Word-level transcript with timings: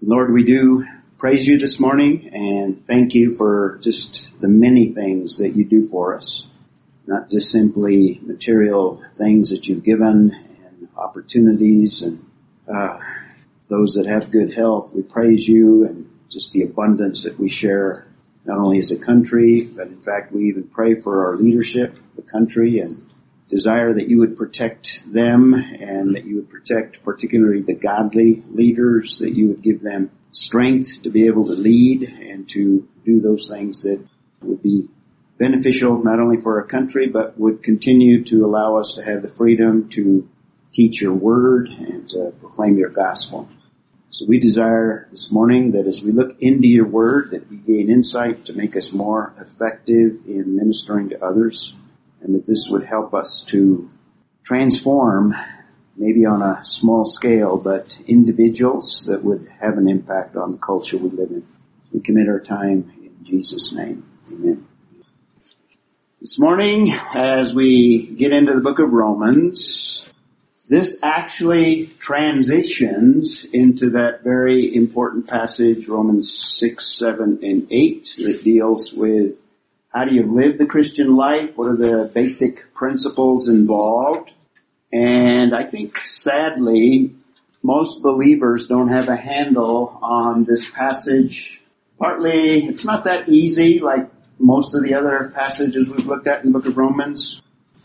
Lord, 0.00 0.32
we 0.32 0.44
do 0.44 0.86
praise 1.18 1.44
you 1.44 1.58
this 1.58 1.80
morning 1.80 2.30
and 2.32 2.86
thank 2.86 3.14
you 3.14 3.36
for 3.36 3.80
just 3.82 4.30
the 4.40 4.46
many 4.46 4.92
things 4.92 5.38
that 5.38 5.56
you 5.56 5.64
do 5.64 5.88
for 5.88 6.14
us. 6.14 6.46
Not 7.08 7.28
just 7.28 7.50
simply 7.50 8.20
material 8.22 9.02
things 9.16 9.50
that 9.50 9.66
you've 9.66 9.82
given 9.82 10.36
and 10.64 10.88
opportunities 10.96 12.02
and 12.02 12.24
uh, 12.72 13.00
those 13.68 13.94
that 13.94 14.06
have 14.06 14.30
good 14.30 14.52
health. 14.54 14.92
We 14.94 15.02
praise 15.02 15.48
you 15.48 15.84
and 15.84 16.08
just 16.30 16.52
the 16.52 16.62
abundance 16.62 17.24
that 17.24 17.36
we 17.36 17.48
share 17.48 18.06
not 18.44 18.58
only 18.58 18.78
as 18.78 18.92
a 18.92 18.96
country, 18.96 19.62
but 19.62 19.88
in 19.88 20.00
fact 20.02 20.30
we 20.30 20.44
even 20.44 20.68
pray 20.68 21.00
for 21.00 21.26
our 21.26 21.36
leadership, 21.36 21.96
the 22.14 22.22
country, 22.22 22.78
and 22.78 23.04
desire 23.48 23.94
that 23.94 24.08
you 24.08 24.18
would 24.18 24.36
protect 24.36 25.02
them 25.10 25.54
and 25.54 26.14
that 26.14 26.24
you 26.24 26.36
would 26.36 26.50
protect 26.50 27.02
particularly 27.02 27.62
the 27.62 27.74
godly 27.74 28.42
leaders, 28.50 29.18
that 29.20 29.34
you 29.34 29.48
would 29.48 29.62
give 29.62 29.82
them 29.82 30.10
strength 30.32 31.02
to 31.02 31.10
be 31.10 31.26
able 31.26 31.46
to 31.46 31.54
lead 31.54 32.02
and 32.02 32.48
to 32.50 32.86
do 33.04 33.20
those 33.20 33.48
things 33.50 33.82
that 33.82 34.04
would 34.42 34.62
be 34.62 34.86
beneficial 35.38 36.02
not 36.02 36.20
only 36.20 36.40
for 36.40 36.60
our 36.60 36.66
country, 36.66 37.08
but 37.08 37.38
would 37.38 37.62
continue 37.62 38.24
to 38.24 38.44
allow 38.44 38.76
us 38.76 38.94
to 38.94 39.02
have 39.02 39.22
the 39.22 39.28
freedom 39.28 39.88
to 39.88 40.28
teach 40.72 41.00
your 41.00 41.14
word 41.14 41.68
and 41.68 42.08
to 42.10 42.32
proclaim 42.40 42.76
your 42.76 42.90
gospel. 42.90 43.48
So 44.10 44.26
we 44.26 44.40
desire 44.40 45.06
this 45.10 45.30
morning 45.30 45.72
that 45.72 45.86
as 45.86 46.02
we 46.02 46.12
look 46.12 46.36
into 46.40 46.66
your 46.66 46.86
word, 46.86 47.30
that 47.30 47.48
we 47.48 47.56
gain 47.56 47.90
insight 47.90 48.46
to 48.46 48.52
make 48.52 48.76
us 48.76 48.92
more 48.92 49.32
effective 49.38 50.26
in 50.26 50.56
ministering 50.56 51.10
to 51.10 51.24
others, 51.24 51.74
and 52.22 52.34
that 52.34 52.46
this 52.46 52.68
would 52.70 52.84
help 52.84 53.14
us 53.14 53.42
to 53.48 53.88
transform, 54.44 55.34
maybe 55.96 56.24
on 56.24 56.42
a 56.42 56.64
small 56.64 57.04
scale, 57.04 57.56
but 57.56 57.98
individuals 58.06 59.06
that 59.08 59.22
would 59.22 59.48
have 59.60 59.78
an 59.78 59.88
impact 59.88 60.36
on 60.36 60.52
the 60.52 60.58
culture 60.58 60.96
we 60.96 61.10
live 61.10 61.30
in. 61.30 61.46
We 61.92 62.00
commit 62.00 62.28
our 62.28 62.40
time 62.40 62.92
in 63.02 63.24
Jesus' 63.24 63.72
name. 63.72 64.04
Amen. 64.30 64.66
This 66.20 66.38
morning, 66.38 66.90
as 67.14 67.54
we 67.54 68.06
get 68.06 68.32
into 68.32 68.52
the 68.54 68.60
book 68.60 68.80
of 68.80 68.92
Romans, 68.92 70.04
this 70.68 70.98
actually 71.02 71.86
transitions 71.98 73.46
into 73.52 73.90
that 73.90 74.22
very 74.24 74.74
important 74.74 75.28
passage, 75.28 75.88
Romans 75.88 76.56
6, 76.58 76.98
7, 76.98 77.38
and 77.42 77.68
8, 77.70 78.14
that 78.18 78.42
deals 78.44 78.92
with 78.92 79.36
how 79.98 80.04
do 80.04 80.14
you 80.14 80.22
live 80.22 80.58
the 80.58 80.64
Christian 80.64 81.16
life? 81.16 81.56
What 81.56 81.70
are 81.70 81.76
the 81.76 82.08
basic 82.14 82.72
principles 82.72 83.48
involved? 83.48 84.30
And 84.92 85.52
I 85.52 85.64
think 85.64 85.98
sadly, 86.04 87.16
most 87.64 88.00
believers 88.00 88.68
don't 88.68 88.90
have 88.90 89.08
a 89.08 89.16
handle 89.16 89.98
on 90.00 90.44
this 90.44 90.70
passage. 90.70 91.60
Partly, 91.98 92.64
it's 92.68 92.84
not 92.84 93.06
that 93.06 93.28
easy 93.28 93.80
like 93.80 94.08
most 94.38 94.72
of 94.76 94.84
the 94.84 94.94
other 94.94 95.32
passages 95.34 95.88
we've 95.88 96.06
looked 96.06 96.28
at 96.28 96.44
in 96.44 96.52
the 96.52 96.56
book 96.56 96.68
of 96.68 96.76
Romans. 96.76 97.42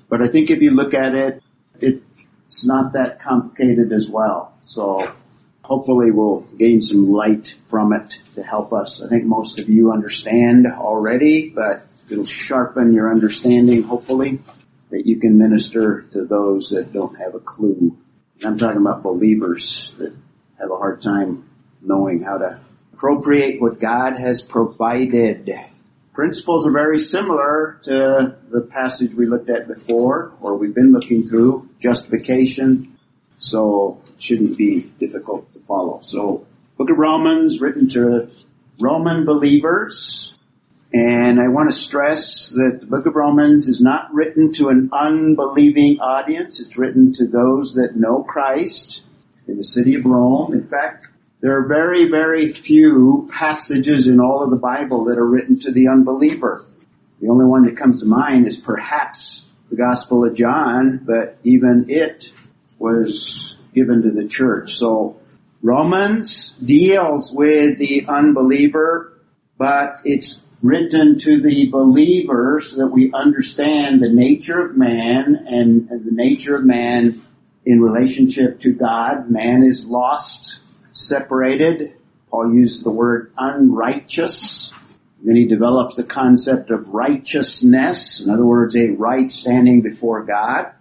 But 0.07 0.21
I 0.21 0.27
think 0.27 0.51
if 0.51 0.61
you 0.61 0.69
look 0.69 0.93
at 0.93 1.15
it, 1.15 1.41
it's 1.79 2.63
not 2.63 2.93
that 2.93 3.21
complicated 3.21 3.91
as 3.91 4.07
well. 4.07 4.53
So 4.65 5.11
hopefully 5.63 6.11
we'll 6.11 6.41
gain 6.59 6.79
some 6.79 7.11
light 7.11 7.55
from 7.65 7.91
it 7.91 8.19
to 8.35 8.43
help 8.43 8.71
us. 8.71 9.01
I 9.01 9.09
think 9.09 9.23
most 9.23 9.59
of 9.59 9.67
you 9.67 9.91
understand 9.91 10.67
already, 10.67 11.49
but 11.49 11.87
it'll 12.09 12.25
sharpen 12.25 12.93
your 12.93 13.11
understanding, 13.11 13.83
hopefully, 13.83 14.39
that 14.89 15.05
you 15.05 15.19
can 15.19 15.37
minister 15.37 16.03
to 16.13 16.25
those 16.25 16.69
that 16.69 16.93
don't 16.93 17.17
have 17.17 17.35
a 17.35 17.39
clue. 17.39 17.97
I'm 18.43 18.57
talking 18.57 18.81
about 18.81 19.03
believers 19.03 19.93
that 19.97 20.13
have 20.59 20.71
a 20.71 20.77
hard 20.77 21.01
time 21.01 21.49
knowing 21.81 22.23
how 22.23 22.37
to 22.37 22.59
appropriate 22.93 23.59
what 23.59 23.79
God 23.79 24.17
has 24.17 24.41
provided. 24.41 25.53
Principles 26.13 26.67
are 26.67 26.71
very 26.71 26.99
similar 26.99 27.79
to 27.83 28.37
the 28.49 28.61
passage 28.61 29.13
we 29.13 29.25
looked 29.25 29.49
at 29.49 29.67
before, 29.67 30.31
or 30.41 30.55
we've 30.55 30.75
been 30.75 30.93
looking 30.93 31.27
through, 31.27 31.67
justification, 31.79 32.97
so 33.39 34.01
it 34.07 34.23
shouldn't 34.23 34.57
be 34.57 34.81
difficult 34.99 35.51
to 35.53 35.59
follow. 35.61 36.01
So, 36.03 36.45
Book 36.77 36.89
of 36.91 36.97
Romans, 36.97 37.59
written 37.59 37.89
to 37.89 38.29
Roman 38.79 39.25
believers, 39.25 40.33
and 40.93 41.41
I 41.41 41.47
want 41.47 41.71
to 41.71 41.75
stress 41.75 42.49
that 42.49 42.77
the 42.81 42.85
book 42.85 43.07
of 43.07 43.15
Romans 43.15 43.67
is 43.67 43.81
not 43.81 44.13
written 44.13 44.53
to 44.53 44.69
an 44.69 44.89
unbelieving 44.93 45.99
audience. 45.99 46.59
It's 46.59 46.77
written 46.77 47.11
to 47.13 47.25
those 47.25 47.73
that 47.73 47.95
know 47.95 48.21
Christ 48.21 49.01
in 49.47 49.57
the 49.57 49.63
city 49.63 49.95
of 49.95 50.05
Rome. 50.05 50.53
In 50.53 50.67
fact, 50.67 51.07
there 51.41 51.57
are 51.57 51.67
very, 51.67 52.09
very 52.09 52.51
few 52.51 53.27
passages 53.33 54.07
in 54.07 54.19
all 54.19 54.43
of 54.43 54.51
the 54.51 54.57
Bible 54.57 55.05
that 55.05 55.17
are 55.17 55.27
written 55.27 55.59
to 55.61 55.71
the 55.71 55.87
unbeliever. 55.87 56.63
The 57.21 57.29
only 57.29 57.45
one 57.45 57.65
that 57.65 57.75
comes 57.75 58.01
to 58.01 58.05
mind 58.05 58.47
is 58.47 58.57
perhaps 58.57 59.47
the 59.71 59.75
Gospel 59.75 60.23
of 60.23 60.35
John, 60.35 61.01
but 61.03 61.39
even 61.43 61.87
it 61.89 62.31
was 62.77 63.57
given 63.73 64.03
to 64.03 64.11
the 64.11 64.27
church. 64.27 64.75
So 64.75 65.19
Romans 65.63 66.49
deals 66.63 67.33
with 67.33 67.79
the 67.79 68.05
unbeliever, 68.07 69.19
but 69.57 70.01
it's 70.05 70.42
written 70.63 71.19
to 71.19 71.41
the 71.41 71.69
believers 71.69 72.75
that 72.75 72.87
we 72.87 73.11
understand 73.13 74.01
the 74.01 74.09
nature 74.09 74.65
of 74.65 74.77
man 74.77 75.45
and, 75.45 75.89
the 75.89 76.11
nature 76.11 76.55
of 76.55 76.63
man 76.63 77.21
in 77.65 77.81
relationship 77.81 78.61
to 78.61 78.71
God. 78.71 79.29
Man 79.29 79.63
is 79.63 79.85
lost, 79.85 80.59
separated. 80.93 81.93
Paul 82.31 82.53
uses 82.53 82.81
the 82.81 82.91
word 82.91 83.33
unrighteous. 83.37 84.71
Then 85.21 85.35
he 85.35 85.45
develops 85.45 85.97
the 85.97 86.05
concept 86.05 86.71
of 86.71 86.87
righteousness. 86.87 88.21
In 88.21 88.29
other 88.29 88.45
words, 88.45 88.75
a 88.75 88.89
right 88.91 89.31
standing 89.31 89.81
before 89.81 90.23
God. 90.23 90.71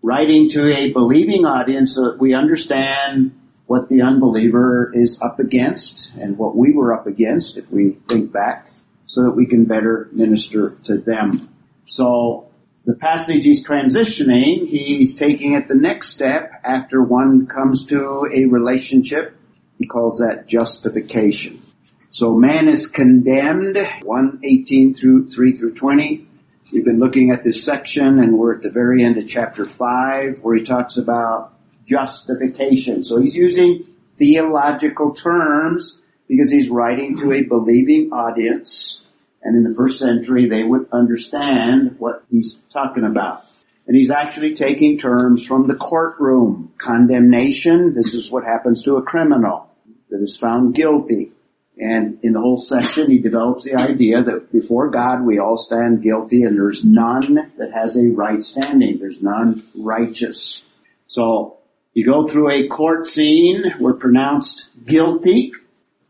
Writing 0.00 0.48
to 0.50 0.74
a 0.74 0.92
believing 0.92 1.44
audience 1.44 1.94
so 1.94 2.10
that 2.10 2.18
we 2.18 2.32
understand 2.32 3.38
what 3.66 3.88
the 3.90 4.00
unbeliever 4.00 4.92
is 4.94 5.18
up 5.20 5.40
against 5.40 6.12
and 6.18 6.38
what 6.38 6.56
we 6.56 6.72
were 6.72 6.94
up 6.94 7.06
against 7.06 7.56
if 7.56 7.70
we 7.70 7.98
think 8.08 8.32
back 8.32 8.68
so 9.06 9.22
that 9.22 9.32
we 9.32 9.46
can 9.46 9.64
better 9.64 10.08
minister 10.12 10.76
to 10.84 10.98
them. 10.98 11.48
So 11.86 12.48
the 12.84 12.94
passage 12.94 13.44
he's 13.44 13.64
transitioning, 13.64 14.68
he's 14.68 15.16
taking 15.16 15.54
it 15.54 15.68
the 15.68 15.74
next 15.74 16.08
step 16.08 16.52
after 16.64 17.02
one 17.02 17.46
comes 17.46 17.84
to 17.86 18.28
a 18.32 18.44
relationship. 18.46 19.36
He 19.78 19.86
calls 19.86 20.18
that 20.18 20.46
justification. 20.46 21.62
So 22.10 22.34
man 22.34 22.68
is 22.68 22.86
condemned, 22.86 23.76
118 24.02 24.94
through 24.94 25.30
3 25.30 25.52
through 25.52 25.74
20. 25.74 26.26
We've 26.72 26.84
been 26.84 26.98
looking 26.98 27.30
at 27.30 27.44
this 27.44 27.62
section 27.62 28.18
and 28.18 28.38
we're 28.38 28.54
at 28.54 28.62
the 28.62 28.70
very 28.70 29.04
end 29.04 29.18
of 29.18 29.28
chapter 29.28 29.66
5 29.66 30.40
where 30.40 30.56
he 30.56 30.64
talks 30.64 30.96
about 30.96 31.52
justification. 31.86 33.04
So 33.04 33.20
he's 33.20 33.34
using 33.34 33.86
theological 34.16 35.14
terms 35.14 35.98
because 36.28 36.50
he's 36.50 36.68
writing 36.68 37.16
to 37.16 37.32
a 37.32 37.42
believing 37.42 38.10
audience. 38.12 39.02
And 39.42 39.56
in 39.56 39.70
the 39.70 39.76
first 39.76 39.98
century, 40.00 40.48
they 40.48 40.62
would 40.62 40.88
understand 40.92 41.96
what 41.98 42.24
he's 42.30 42.58
talking 42.72 43.04
about. 43.04 43.44
And 43.86 43.96
he's 43.96 44.10
actually 44.10 44.54
taking 44.54 44.98
terms 44.98 45.44
from 45.44 45.68
the 45.68 45.76
courtroom. 45.76 46.72
Condemnation, 46.78 47.94
this 47.94 48.14
is 48.14 48.30
what 48.30 48.44
happens 48.44 48.82
to 48.82 48.96
a 48.96 49.02
criminal 49.02 49.70
that 50.10 50.20
is 50.20 50.36
found 50.36 50.74
guilty. 50.74 51.32
And 51.78 52.18
in 52.22 52.32
the 52.32 52.40
whole 52.40 52.58
section, 52.58 53.10
he 53.10 53.18
develops 53.18 53.64
the 53.64 53.74
idea 53.74 54.22
that 54.22 54.50
before 54.50 54.90
God, 54.90 55.22
we 55.22 55.38
all 55.38 55.58
stand 55.58 56.02
guilty 56.02 56.42
and 56.42 56.56
there's 56.56 56.84
none 56.84 57.52
that 57.58 57.72
has 57.72 57.96
a 57.96 58.08
right 58.08 58.42
standing. 58.42 58.98
There's 58.98 59.22
none 59.22 59.62
righteous. 59.76 60.62
So 61.06 61.58
you 61.92 62.04
go 62.04 62.26
through 62.26 62.50
a 62.50 62.68
court 62.68 63.06
scene, 63.06 63.74
we're 63.78 63.94
pronounced 63.94 64.68
guilty, 64.84 65.52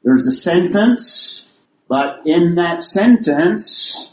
there's 0.07 0.29
a 0.29 0.33
sentence, 0.33 1.45
but 1.89 2.21
in 2.27 2.55
that 2.55 2.85
sentence, 2.85 4.09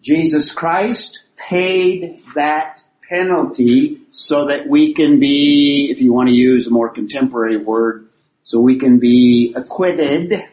Jesus 0.00 0.52
Christ 0.52 1.18
paid 1.36 2.22
that 2.36 2.80
penalty 3.08 4.02
so 4.12 4.46
that 4.46 4.68
we 4.68 4.94
can 4.94 5.18
be, 5.18 5.90
if 5.90 6.00
you 6.00 6.12
want 6.12 6.28
to 6.28 6.34
use 6.34 6.68
a 6.68 6.70
more 6.70 6.90
contemporary 6.90 7.56
word, 7.56 8.06
so 8.44 8.60
we 8.60 8.78
can 8.78 9.00
be 9.00 9.52
acquitted. 9.56 10.44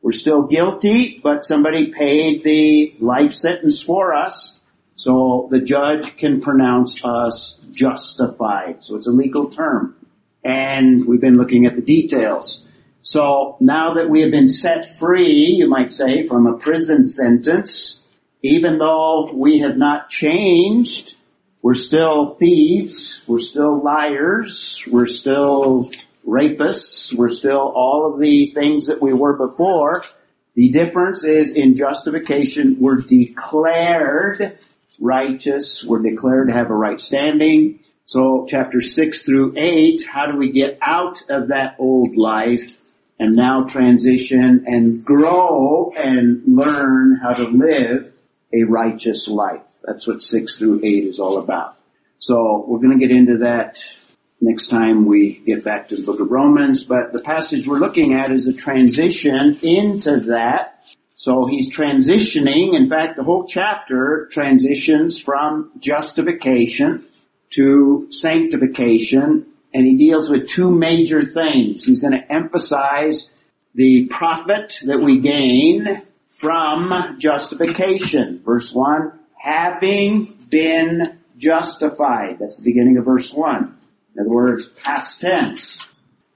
We're 0.00 0.12
still 0.12 0.44
guilty, 0.44 1.20
but 1.22 1.44
somebody 1.44 1.92
paid 1.92 2.42
the 2.42 2.94
life 2.98 3.34
sentence 3.34 3.82
for 3.82 4.14
us. 4.14 4.54
So 4.96 5.48
the 5.50 5.60
judge 5.60 6.16
can 6.16 6.40
pronounce 6.40 7.04
us 7.04 7.60
justified. 7.72 8.84
So 8.84 8.96
it's 8.96 9.06
a 9.06 9.12
legal 9.12 9.50
term. 9.50 9.96
And 10.42 11.04
we've 11.04 11.20
been 11.20 11.36
looking 11.36 11.66
at 11.66 11.76
the 11.76 11.82
details. 11.82 12.64
So 13.02 13.56
now 13.60 13.94
that 13.94 14.10
we 14.10 14.20
have 14.20 14.30
been 14.30 14.48
set 14.48 14.98
free, 14.98 15.56
you 15.58 15.68
might 15.68 15.92
say, 15.92 16.26
from 16.26 16.46
a 16.46 16.58
prison 16.58 17.06
sentence, 17.06 18.00
even 18.42 18.78
though 18.78 19.32
we 19.32 19.60
have 19.60 19.76
not 19.76 20.10
changed, 20.10 21.14
we're 21.62 21.74
still 21.74 22.34
thieves, 22.34 23.22
we're 23.26 23.40
still 23.40 23.82
liars, 23.82 24.82
we're 24.86 25.06
still 25.06 25.90
rapists. 26.26 27.12
We're 27.12 27.30
still 27.30 27.72
all 27.74 28.12
of 28.12 28.20
the 28.20 28.46
things 28.52 28.86
that 28.86 29.00
we 29.00 29.12
were 29.12 29.36
before. 29.36 30.04
The 30.54 30.70
difference 30.70 31.24
is 31.24 31.52
in 31.52 31.76
justification, 31.76 32.76
we're 32.80 33.00
declared 33.00 34.58
righteous. 34.98 35.82
We're 35.82 36.02
declared 36.02 36.48
to 36.48 36.54
have 36.54 36.70
a 36.70 36.74
right 36.74 37.00
standing. 37.00 37.80
So 38.04 38.46
chapter 38.48 38.80
6 38.80 39.24
through 39.24 39.54
8, 39.56 40.04
how 40.04 40.30
do 40.30 40.36
we 40.36 40.50
get 40.50 40.78
out 40.82 41.22
of 41.30 41.48
that 41.48 41.76
old 41.78 42.16
life 42.16 42.76
and 43.20 43.36
now 43.36 43.64
transition 43.64 44.64
and 44.66 45.04
grow 45.04 45.92
and 45.96 46.42
learn 46.46 47.20
how 47.22 47.34
to 47.34 47.44
live 47.44 48.12
a 48.52 48.64
righteous 48.64 49.28
life? 49.28 49.60
That's 49.84 50.06
what 50.06 50.22
6 50.22 50.58
through 50.58 50.80
8 50.82 51.04
is 51.04 51.20
all 51.20 51.36
about. 51.36 51.76
So 52.18 52.64
we're 52.66 52.78
going 52.78 52.98
to 52.98 53.06
get 53.06 53.14
into 53.14 53.38
that 53.38 53.86
next 54.40 54.68
time 54.68 55.04
we 55.04 55.34
get 55.34 55.62
back 55.62 55.88
to 55.88 55.96
the 55.96 56.02
book 56.02 56.20
of 56.20 56.30
Romans, 56.30 56.82
but 56.82 57.12
the 57.12 57.22
passage 57.22 57.66
we're 57.66 57.78
looking 57.78 58.14
at 58.14 58.30
is 58.30 58.46
a 58.46 58.54
transition 58.54 59.58
into 59.60 60.20
that. 60.20 60.82
So 61.16 61.44
he's 61.44 61.70
transitioning, 61.70 62.74
in 62.74 62.88
fact 62.88 63.16
the 63.16 63.22
whole 63.22 63.46
chapter 63.46 64.28
transitions 64.32 65.20
from 65.20 65.70
justification 65.78 67.04
to 67.50 68.08
sanctification, 68.10 69.46
and 69.72 69.86
he 69.86 69.96
deals 69.96 70.28
with 70.28 70.48
two 70.48 70.70
major 70.70 71.24
things. 71.24 71.84
He's 71.84 72.00
going 72.00 72.14
to 72.14 72.32
emphasize 72.32 73.30
the 73.74 74.06
profit 74.06 74.80
that 74.84 75.00
we 75.00 75.18
gain 75.18 76.02
from 76.28 77.16
justification. 77.18 78.42
Verse 78.44 78.72
1, 78.72 79.12
having 79.36 80.46
been 80.48 81.18
justified. 81.36 82.38
That's 82.40 82.58
the 82.58 82.64
beginning 82.64 82.98
of 82.98 83.04
verse 83.04 83.32
1. 83.32 83.78
In 84.14 84.20
other 84.20 84.30
words, 84.30 84.66
past 84.66 85.20
tense. 85.20 85.84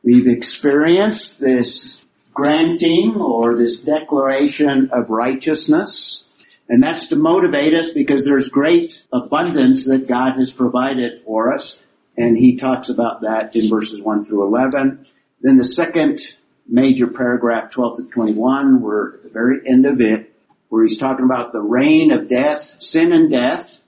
We've 0.02 0.26
experienced 0.26 1.40
this 1.40 2.00
granting 2.32 3.14
or 3.16 3.56
this 3.56 3.78
declaration 3.78 4.90
of 4.92 5.10
righteousness. 5.10 6.24
And 6.68 6.82
that's 6.82 7.08
to 7.08 7.16
motivate 7.16 7.74
us 7.74 7.90
because 7.90 8.24
there's 8.24 8.48
great 8.48 9.04
abundance 9.12 9.86
that 9.86 10.06
God 10.06 10.38
has 10.38 10.52
provided 10.52 11.22
for 11.22 11.52
us. 11.52 11.78
And 12.16 12.36
he 12.36 12.56
talks 12.56 12.88
about 12.88 13.22
that 13.22 13.56
in 13.56 13.68
verses 13.68 14.00
1 14.00 14.24
through 14.24 14.42
11. 14.42 15.06
Then 15.40 15.56
the 15.56 15.64
second 15.64 16.20
major 16.68 17.06
paragraph, 17.06 17.70
12 17.70 17.96
to 17.96 18.02
21, 18.04 18.80
we're 18.80 19.16
at 19.16 19.22
the 19.24 19.30
very 19.30 19.60
end 19.66 19.84
of 19.86 20.00
it, 20.00 20.32
where 20.68 20.82
he's 20.84 20.98
talking 20.98 21.24
about 21.24 21.52
the 21.52 21.60
reign 21.60 22.10
of 22.10 22.28
death, 22.28 22.76
sin 22.78 23.12
and 23.12 23.30
death, 23.30 23.80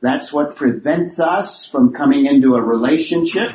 that's 0.00 0.32
what 0.32 0.56
prevents 0.56 1.20
us 1.20 1.66
from 1.66 1.92
coming 1.92 2.26
into 2.26 2.54
a 2.54 2.62
relationship. 2.62 3.52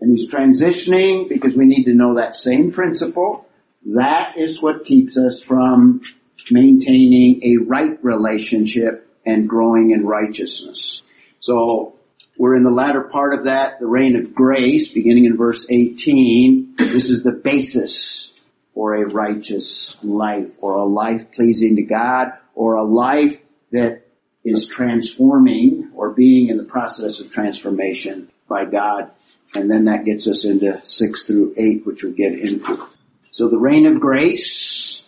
And 0.00 0.16
he's 0.16 0.30
transitioning 0.30 1.28
because 1.28 1.54
we 1.54 1.66
need 1.66 1.84
to 1.84 1.94
know 1.94 2.14
that 2.14 2.36
same 2.36 2.70
principle. 2.70 3.48
That 3.84 4.36
is 4.36 4.62
what 4.62 4.84
keeps 4.84 5.16
us 5.18 5.42
from 5.42 6.02
maintaining 6.50 7.42
a 7.42 7.64
right 7.64 7.98
relationship 8.02 9.10
and 9.26 9.48
growing 9.48 9.90
in 9.90 10.06
righteousness. 10.06 11.02
So 11.40 11.97
we're 12.38 12.54
in 12.54 12.62
the 12.62 12.70
latter 12.70 13.02
part 13.02 13.34
of 13.34 13.44
that, 13.44 13.80
the 13.80 13.86
reign 13.86 14.14
of 14.14 14.32
grace, 14.32 14.88
beginning 14.88 15.24
in 15.24 15.36
verse 15.36 15.66
18. 15.68 16.76
This 16.78 17.10
is 17.10 17.24
the 17.24 17.32
basis 17.32 18.32
for 18.74 18.94
a 18.94 19.08
righteous 19.08 19.96
life 20.04 20.52
or 20.60 20.76
a 20.76 20.84
life 20.84 21.32
pleasing 21.32 21.76
to 21.76 21.82
God 21.82 22.28
or 22.54 22.76
a 22.76 22.84
life 22.84 23.40
that 23.72 24.02
is 24.44 24.68
transforming 24.68 25.90
or 25.96 26.10
being 26.10 26.48
in 26.48 26.58
the 26.58 26.64
process 26.64 27.18
of 27.18 27.32
transformation 27.32 28.30
by 28.48 28.64
God. 28.64 29.10
And 29.54 29.68
then 29.68 29.86
that 29.86 30.04
gets 30.04 30.28
us 30.28 30.44
into 30.44 30.80
six 30.84 31.26
through 31.26 31.54
eight, 31.56 31.84
which 31.84 32.04
we'll 32.04 32.12
get 32.12 32.38
into. 32.38 32.86
So 33.32 33.48
the 33.48 33.58
reign 33.58 33.84
of 33.86 34.00
grace 34.00 35.02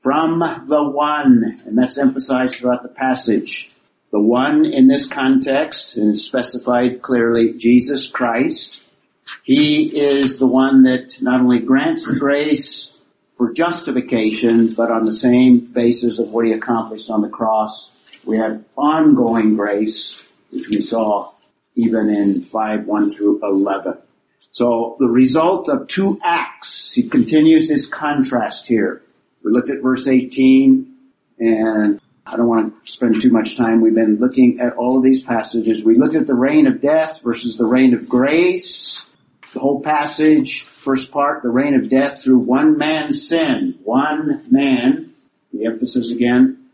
from 0.00 0.38
the 0.68 0.82
one, 0.82 1.60
and 1.66 1.76
that's 1.76 1.98
emphasized 1.98 2.54
throughout 2.54 2.84
the 2.84 2.88
passage. 2.88 3.70
The 4.10 4.20
one 4.20 4.64
in 4.64 4.88
this 4.88 5.06
context 5.06 5.96
is 5.96 6.24
specified 6.24 7.02
clearly, 7.02 7.54
Jesus 7.54 8.06
Christ. 8.06 8.80
He 9.44 9.84
is 9.98 10.38
the 10.38 10.46
one 10.46 10.84
that 10.84 11.20
not 11.20 11.40
only 11.40 11.60
grants 11.60 12.06
the 12.06 12.18
grace 12.18 12.90
for 13.36 13.52
justification, 13.52 14.72
but 14.72 14.90
on 14.90 15.04
the 15.04 15.12
same 15.12 15.60
basis 15.60 16.18
of 16.18 16.30
what 16.30 16.46
he 16.46 16.52
accomplished 16.52 17.10
on 17.10 17.20
the 17.20 17.28
cross 17.28 17.90
we 18.28 18.36
have 18.36 18.62
ongoing 18.76 19.56
grace, 19.56 20.22
which 20.50 20.68
we 20.68 20.82
saw 20.82 21.32
even 21.74 22.10
in 22.10 22.42
5, 22.42 22.86
1 22.86 23.10
through 23.10 23.40
11. 23.42 23.96
So 24.50 24.96
the 24.98 25.06
result 25.06 25.68
of 25.68 25.86
two 25.86 26.20
acts, 26.22 26.92
he 26.92 27.08
continues 27.08 27.70
his 27.70 27.86
contrast 27.86 28.66
here. 28.66 29.02
We 29.42 29.52
looked 29.52 29.70
at 29.70 29.80
verse 29.80 30.06
18 30.08 30.94
and 31.38 32.00
I 32.30 32.36
don't 32.36 32.46
want 32.46 32.84
to 32.84 32.92
spend 32.92 33.22
too 33.22 33.30
much 33.30 33.56
time. 33.56 33.80
We've 33.80 33.94
been 33.94 34.16
looking 34.16 34.60
at 34.60 34.74
all 34.74 34.98
of 34.98 35.02
these 35.02 35.22
passages. 35.22 35.82
We 35.82 35.96
looked 35.96 36.14
at 36.14 36.26
the 36.26 36.34
reign 36.34 36.66
of 36.66 36.82
death 36.82 37.22
versus 37.22 37.56
the 37.56 37.64
reign 37.64 37.94
of 37.94 38.06
grace. 38.06 39.02
The 39.54 39.60
whole 39.60 39.80
passage, 39.80 40.62
first 40.64 41.10
part, 41.10 41.42
the 41.42 41.48
reign 41.48 41.74
of 41.74 41.88
death 41.88 42.22
through 42.22 42.40
one 42.40 42.76
man's 42.76 43.26
sin. 43.26 43.78
One 43.82 44.44
man, 44.50 45.14
the 45.54 45.64
emphasis 45.64 46.10
again, 46.10 46.68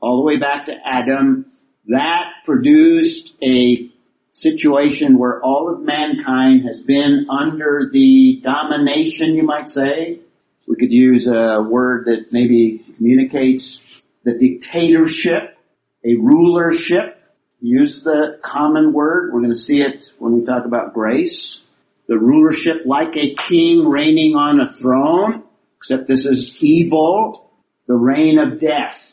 all 0.00 0.18
the 0.18 0.24
way 0.24 0.36
back 0.36 0.66
to 0.66 0.76
Adam, 0.86 1.46
that 1.88 2.30
produced 2.44 3.34
a 3.42 3.90
situation 4.30 5.18
where 5.18 5.42
all 5.42 5.74
of 5.74 5.80
mankind 5.80 6.66
has 6.66 6.82
been 6.82 7.26
under 7.28 7.90
the 7.92 8.40
domination, 8.44 9.34
you 9.34 9.42
might 9.42 9.68
say. 9.68 10.20
We 10.68 10.76
could 10.76 10.92
use 10.92 11.26
a 11.26 11.60
word 11.60 12.04
that 12.06 12.32
maybe 12.32 12.84
communicates 12.96 13.80
the 14.24 14.36
dictatorship, 14.38 15.56
a 16.04 16.14
rulership. 16.14 17.16
Use 17.60 18.02
the 18.02 18.38
common 18.42 18.92
word. 18.92 19.32
We're 19.32 19.40
going 19.40 19.52
to 19.52 19.58
see 19.58 19.82
it 19.82 20.10
when 20.18 20.32
we 20.32 20.44
talk 20.44 20.64
about 20.64 20.94
grace. 20.94 21.60
The 22.06 22.18
rulership 22.18 22.82
like 22.86 23.16
a 23.16 23.34
king 23.34 23.86
reigning 23.86 24.34
on 24.36 24.60
a 24.60 24.66
throne, 24.66 25.44
except 25.76 26.06
this 26.06 26.26
is 26.26 26.56
evil, 26.62 27.50
the 27.86 27.94
reign 27.94 28.38
of 28.38 28.58
death 28.58 29.12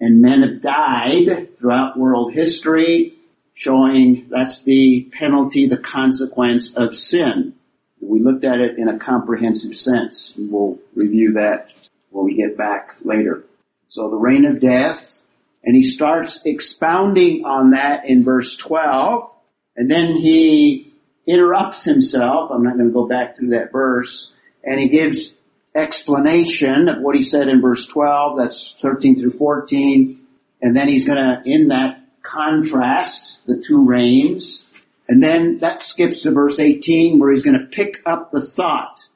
and 0.00 0.22
men 0.22 0.42
have 0.42 0.62
died 0.62 1.56
throughout 1.56 1.98
world 1.98 2.32
history, 2.32 3.14
showing 3.54 4.26
that's 4.30 4.62
the 4.62 5.08
penalty, 5.12 5.66
the 5.66 5.78
consequence 5.78 6.72
of 6.74 6.94
sin. 6.94 7.54
We 8.00 8.20
looked 8.20 8.44
at 8.44 8.60
it 8.60 8.78
in 8.78 8.88
a 8.88 8.98
comprehensive 8.98 9.76
sense, 9.76 10.32
we'll 10.36 10.78
review 10.94 11.32
that 11.32 11.72
when 12.10 12.26
we 12.26 12.36
get 12.36 12.56
back 12.56 12.94
later. 13.02 13.44
So 13.88 14.10
the 14.10 14.16
reign 14.16 14.44
of 14.44 14.60
death, 14.60 15.20
and 15.64 15.74
he 15.74 15.82
starts 15.82 16.40
expounding 16.44 17.44
on 17.44 17.70
that 17.70 18.04
in 18.04 18.24
verse 18.24 18.56
12, 18.56 19.30
and 19.76 19.90
then 19.90 20.16
he 20.16 20.92
interrupts 21.26 21.84
himself. 21.84 22.50
I'm 22.50 22.62
not 22.62 22.76
going 22.76 22.88
to 22.88 22.92
go 22.92 23.06
back 23.06 23.36
through 23.36 23.50
that 23.50 23.72
verse, 23.72 24.32
and 24.62 24.78
he 24.78 24.88
gives 24.88 25.32
explanation 25.74 26.88
of 26.88 27.00
what 27.00 27.14
he 27.14 27.22
said 27.22 27.48
in 27.48 27.60
verse 27.60 27.86
12. 27.86 28.38
That's 28.38 28.74
13 28.80 29.20
through 29.20 29.30
14. 29.30 30.18
And 30.60 30.76
then 30.76 30.88
he's 30.88 31.06
going 31.06 31.18
to, 31.18 31.42
in 31.44 31.68
that 31.68 32.00
contrast, 32.22 33.38
the 33.46 33.56
two 33.56 33.86
reigns. 33.86 34.64
And 35.08 35.22
then 35.22 35.58
that 35.58 35.80
skips 35.80 36.22
to 36.22 36.32
verse 36.32 36.58
18 36.58 37.18
where 37.18 37.30
he's 37.30 37.42
going 37.42 37.58
to 37.58 37.66
pick 37.66 38.02
up 38.04 38.30
the 38.30 38.42
thought. 38.42 39.06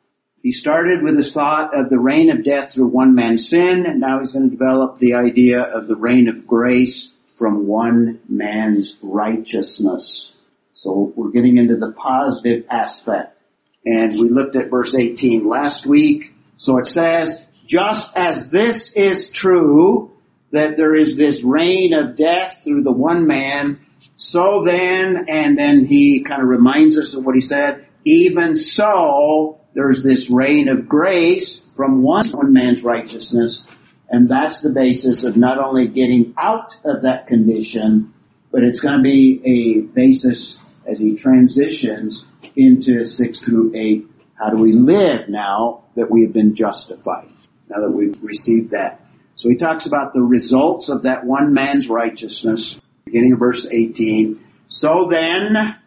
He 0.43 0.51
started 0.51 1.03
with 1.03 1.17
the 1.17 1.23
thought 1.23 1.73
of 1.73 1.89
the 1.89 2.01
reign 2.01 2.31
of 2.31 2.43
death 2.43 2.73
through 2.73 2.89
one 2.89 3.15
man's 3.15 3.49
sin, 3.49 3.87
and 3.87 4.01
now 4.01 4.19
he's 4.19 4.33
going 4.33 4.51
to 4.51 4.57
develop 4.57 4.99
the 4.99 5.15
idea 5.15 5.63
of 5.63 5.87
the 5.87 5.97
reign 5.97 6.29
of 6.29 6.47
grace 6.47 7.11
from 7.37 7.67
one 7.67 8.21
man's 8.29 8.97
righteousness. 9.03 10.35
So 10.75 11.13
we're 11.15 11.31
getting 11.31 11.59
into 11.59 11.77
the 11.77 11.93
positive 11.93 12.65
aspect. 12.69 13.39
And 13.87 14.13
we 14.13 14.29
looked 14.29 14.57
at 14.57 14.71
verse 14.71 14.97
18 14.97 15.47
last 15.47 15.87
week. 15.87 16.35
So 16.57 16.79
it 16.79 16.87
says, 16.87 17.41
just 17.67 18.17
as 18.17 18.51
this 18.51 18.93
is 18.93 19.31
true, 19.31 20.11
that 20.51 20.77
there 20.77 20.95
is 20.95 21.17
this 21.17 21.43
reign 21.43 21.95
of 21.95 22.17
death 22.17 22.63
through 22.65 22.83
the 22.83 22.93
one 22.93 23.27
man, 23.27 23.81
so 24.17 24.63
then, 24.65 25.27
and 25.29 25.57
then 25.57 25.85
he 25.85 26.23
kind 26.23 26.43
of 26.43 26.49
reminds 26.49 26.99
us 26.99 27.15
of 27.15 27.25
what 27.25 27.35
he 27.35 27.41
said, 27.41 27.87
even 28.05 28.55
so, 28.55 29.61
there's 29.75 30.03
this 30.03 30.31
reign 30.31 30.69
of 30.69 30.89
grace 30.89 31.59
from 31.77 32.03
one, 32.03 32.29
one 32.29 32.53
man's 32.53 32.83
righteousness, 32.83 33.67
and 34.09 34.29
that's 34.29 34.61
the 34.61 34.71
basis 34.71 35.25
of 35.25 35.37
not 35.37 35.59
only 35.59 35.89
getting 35.89 36.35
out 36.37 36.77
of 36.85 37.03
that 37.03 37.27
condition, 37.27 38.13
but 38.51 38.63
it's 38.63 38.81
going 38.81 38.99
to 38.99 39.03
be 39.03 39.41
a 39.45 39.81
basis 39.81 40.59
as 40.87 40.99
he 40.99 41.17
transitions 41.17 42.25
into 42.55 43.05
six 43.05 43.41
through 43.41 43.73
eight 43.75 44.07
how 44.43 44.51
do 44.51 44.57
we 44.57 44.73
live 44.73 45.29
now 45.29 45.85
that 45.95 46.11
we 46.11 46.23
have 46.23 46.33
been 46.33 46.57
justified? 46.57 47.29
Now 47.69 47.81
that 47.81 47.91
we've 47.91 48.21
received 48.23 48.73
that. 48.73 49.01
So 49.37 49.49
he 49.49 49.55
talks 49.55 49.87
about 49.87 50.13
the 50.13 50.21
results 50.21 50.89
of 50.89 51.05
that 51.05 51.25
one 51.25 51.55
man's 51.55 51.89
righteousness, 51.89 52.75
beginning 53.05 53.35
of 53.35 53.39
verse 53.39 53.69
18. 53.71 54.45
So 54.67 55.07
then, 55.09 55.79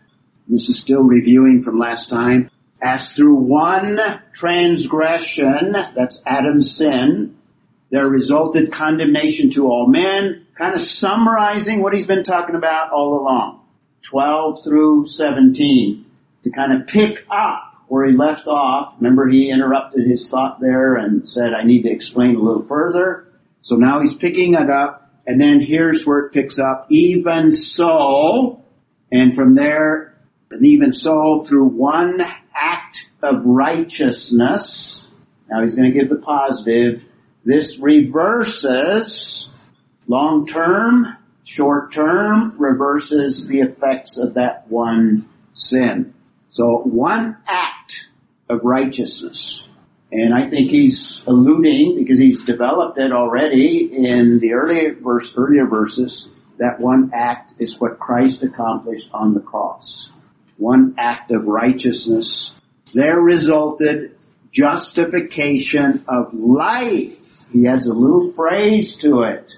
this 0.48 0.70
is 0.70 0.80
still 0.80 1.04
reviewing 1.04 1.64
from 1.64 1.78
last 1.78 2.10
time, 2.10 2.50
as 2.86 3.14
through 3.14 3.34
one 3.34 4.00
transgression, 4.32 5.76
that's 5.96 6.22
Adam's 6.24 6.76
sin, 6.76 7.36
there 7.90 8.08
resulted 8.08 8.72
condemnation 8.72 9.50
to 9.50 9.66
all 9.66 9.88
men, 9.88 10.46
kind 10.56 10.76
of 10.76 10.82
summarizing 10.82 11.82
what 11.82 11.96
he's 11.96 12.06
been 12.06 12.24
talking 12.24 12.56
about 12.56 12.92
all 12.92 13.20
along. 13.20 13.62
12 14.04 14.64
through 14.64 15.08
17 15.08 16.06
to 16.44 16.50
kind 16.52 16.80
of 16.80 16.88
pick 16.88 17.26
up 17.32 17.74
where 17.88 18.06
he 18.06 18.16
left 18.16 18.46
off. 18.46 18.94
Remember 19.00 19.28
he 19.28 19.50
interrupted 19.50 20.06
his 20.06 20.30
thought 20.30 20.62
there 20.62 20.96
and 20.96 21.28
said, 21.28 21.56
I 21.60 21.64
need 21.64 21.82
to 21.84 21.90
explain 21.90 22.36
a 22.36 22.40
little 22.40 22.68
further. 22.68 23.28
So 23.64 23.78
now 23.78 24.00
he's 24.00 24.14
picking 24.14 24.54
it 24.54 24.70
up 24.70 25.12
and 25.26 25.42
then 25.42 25.60
here's 25.60 26.06
where 26.06 26.20
it 26.20 26.34
picks 26.34 26.60
up. 26.60 26.86
Even 26.92 27.52
so, 27.52 28.64
and 29.12 29.34
from 29.34 29.56
there, 29.56 30.16
and 30.52 30.64
even 30.64 30.94
so 30.94 31.44
through 31.44 31.66
one 31.66 32.22
act 32.56 33.10
of 33.22 33.46
righteousness, 33.46 35.08
now 35.50 35.64
he's 35.64 35.76
going 35.76 35.92
to 35.92 36.00
give 36.00 36.10
the 36.10 36.16
positive, 36.16 37.04
this 37.44 37.80
reverses 37.80 39.50
long 40.08 40.48
term 40.48 41.16
short 41.44 41.94
term 41.94 42.56
reverses 42.58 43.48
the 43.48 43.62
effects 43.62 44.18
of 44.18 44.34
that 44.34 44.68
one 44.68 45.30
sin. 45.54 46.14
So 46.50 46.80
one 46.80 47.38
act 47.48 48.08
of 48.50 48.62
righteousness. 48.64 49.68
And 50.12 50.34
I 50.34 50.50
think 50.50 50.72
he's 50.72 51.22
alluding, 51.28 51.98
because 51.98 52.18
he's 52.18 52.44
developed 52.44 52.98
it 52.98 53.12
already 53.12 53.90
in 53.92 54.40
the 54.40 54.54
earlier 54.54 54.96
verse, 54.96 55.34
earlier 55.36 55.66
verses, 55.66 56.28
that 56.58 56.80
one 56.80 57.12
act 57.14 57.54
is 57.60 57.80
what 57.80 58.00
Christ 58.00 58.42
accomplished 58.44 59.10
on 59.14 59.34
the 59.34 59.42
cross. 59.42 60.10
One 60.58 60.96
act 60.98 61.32
of 61.32 61.46
righteousness. 61.46 62.52
There 62.94 63.20
resulted 63.20 64.18
justification 64.52 66.06
of 66.08 66.34
life. 66.34 67.46
He 67.52 67.68
adds 67.68 67.88
a 67.88 67.94
little 67.94 68.32
phrase 68.32 68.96
to 68.98 69.24
it. 69.24 69.52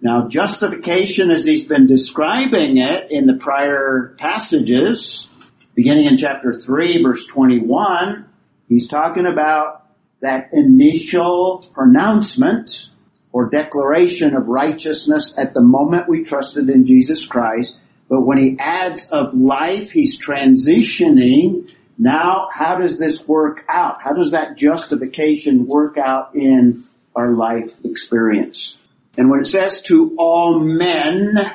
Now, 0.00 0.28
justification 0.28 1.30
as 1.30 1.44
he's 1.44 1.64
been 1.64 1.86
describing 1.86 2.76
it 2.76 3.10
in 3.10 3.26
the 3.26 3.34
prior 3.34 4.14
passages, 4.18 5.28
beginning 5.74 6.06
in 6.06 6.18
chapter 6.18 6.58
3 6.58 7.02
verse 7.02 7.26
21, 7.26 8.26
he's 8.68 8.86
talking 8.86 9.26
about 9.26 9.86
that 10.20 10.50
initial 10.52 11.64
pronouncement 11.74 12.90
or 13.32 13.50
declaration 13.50 14.36
of 14.36 14.48
righteousness 14.48 15.34
at 15.36 15.54
the 15.54 15.60
moment 15.60 16.08
we 16.08 16.22
trusted 16.22 16.70
in 16.70 16.86
Jesus 16.86 17.26
Christ. 17.26 17.78
But 18.08 18.22
when 18.22 18.38
he 18.38 18.56
adds 18.58 19.08
of 19.08 19.34
life, 19.34 19.90
he's 19.90 20.20
transitioning. 20.20 21.70
Now, 21.98 22.48
how 22.52 22.78
does 22.78 22.98
this 22.98 23.26
work 23.26 23.64
out? 23.68 24.02
How 24.02 24.12
does 24.12 24.32
that 24.32 24.56
justification 24.56 25.66
work 25.66 25.96
out 25.96 26.34
in 26.34 26.84
our 27.14 27.32
life 27.32 27.72
experience? 27.84 28.76
And 29.16 29.30
when 29.30 29.40
it 29.40 29.46
says 29.46 29.80
to 29.82 30.14
all 30.18 30.58
men, 30.58 31.52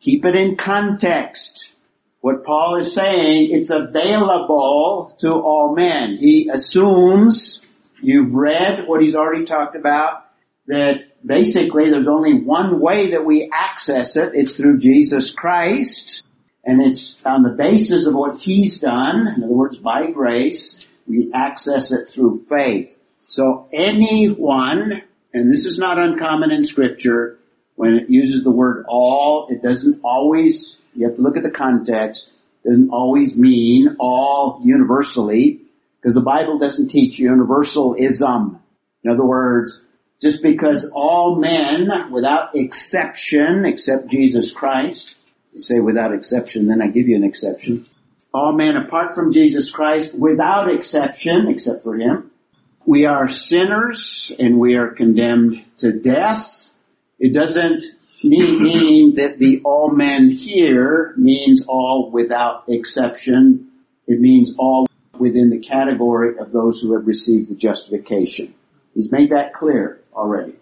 keep 0.00 0.24
it 0.24 0.34
in 0.34 0.56
context. 0.56 1.70
What 2.20 2.44
Paul 2.44 2.78
is 2.78 2.94
saying, 2.94 3.50
it's 3.52 3.70
available 3.70 5.14
to 5.20 5.32
all 5.32 5.74
men. 5.74 6.16
He 6.16 6.48
assumes 6.48 7.60
you've 8.00 8.32
read 8.32 8.86
what 8.86 9.02
he's 9.02 9.14
already 9.14 9.44
talked 9.44 9.76
about, 9.76 10.24
that 10.66 11.11
basically 11.24 11.90
there's 11.90 12.08
only 12.08 12.34
one 12.34 12.80
way 12.80 13.12
that 13.12 13.24
we 13.24 13.50
access 13.52 14.16
it. 14.16 14.32
It's 14.34 14.56
through 14.56 14.78
Jesus 14.78 15.30
Christ. 15.30 16.22
And 16.64 16.80
it's 16.80 17.16
on 17.24 17.42
the 17.42 17.50
basis 17.50 18.06
of 18.06 18.14
what 18.14 18.38
he's 18.38 18.78
done. 18.78 19.26
In 19.36 19.42
other 19.42 19.52
words, 19.52 19.76
by 19.76 20.10
grace, 20.10 20.86
we 21.06 21.30
access 21.34 21.90
it 21.90 22.08
through 22.10 22.46
faith. 22.48 22.96
So 23.20 23.68
anyone 23.72 25.02
and 25.34 25.50
this 25.50 25.66
is 25.66 25.78
not 25.78 25.98
uncommon 25.98 26.50
in 26.50 26.62
scripture, 26.62 27.38
when 27.76 27.94
it 27.94 28.10
uses 28.10 28.44
the 28.44 28.50
word 28.50 28.84
all, 28.86 29.48
it 29.50 29.62
doesn't 29.62 30.00
always, 30.04 30.76
you 30.94 31.06
have 31.06 31.16
to 31.16 31.22
look 31.22 31.36
at 31.36 31.42
the 31.42 31.50
context, 31.50 32.28
doesn't 32.64 32.90
always 32.90 33.34
mean 33.34 33.96
all 33.98 34.60
universally, 34.62 35.60
because 36.00 36.14
the 36.14 36.20
Bible 36.20 36.58
doesn't 36.58 36.88
teach 36.88 37.18
universalism. 37.18 38.60
In 39.02 39.10
other 39.10 39.24
words, 39.24 39.80
just 40.22 40.40
because 40.40 40.88
all 40.94 41.34
men, 41.34 41.88
without 42.12 42.54
exception, 42.54 43.64
except 43.64 44.06
Jesus 44.06 44.52
Christ, 44.52 45.16
you 45.52 45.62
say 45.62 45.80
without 45.80 46.14
exception, 46.14 46.68
then 46.68 46.80
I 46.80 46.86
give 46.86 47.08
you 47.08 47.16
an 47.16 47.24
exception. 47.24 47.86
All 48.32 48.52
men 48.52 48.76
apart 48.76 49.16
from 49.16 49.32
Jesus 49.32 49.70
Christ, 49.70 50.14
without 50.14 50.70
exception, 50.70 51.48
except 51.48 51.82
for 51.82 51.96
Him, 51.96 52.30
we 52.86 53.04
are 53.04 53.28
sinners 53.28 54.30
and 54.38 54.58
we 54.58 54.76
are 54.76 54.90
condemned 54.90 55.64
to 55.78 55.92
death. 55.92 56.70
It 57.18 57.34
doesn't 57.34 57.82
mean 58.22 59.16
that 59.16 59.38
the 59.38 59.60
all 59.64 59.90
men 59.90 60.30
here 60.30 61.14
means 61.16 61.64
all 61.66 62.12
without 62.12 62.64
exception. 62.68 63.72
It 64.06 64.20
means 64.20 64.54
all 64.56 64.86
within 65.18 65.50
the 65.50 65.58
category 65.58 66.38
of 66.38 66.52
those 66.52 66.80
who 66.80 66.94
have 66.94 67.08
received 67.08 67.50
the 67.50 67.56
justification. 67.56 68.54
He's 68.94 69.10
made 69.10 69.30
that 69.30 69.52
clear 69.52 70.01
already. 70.12 70.54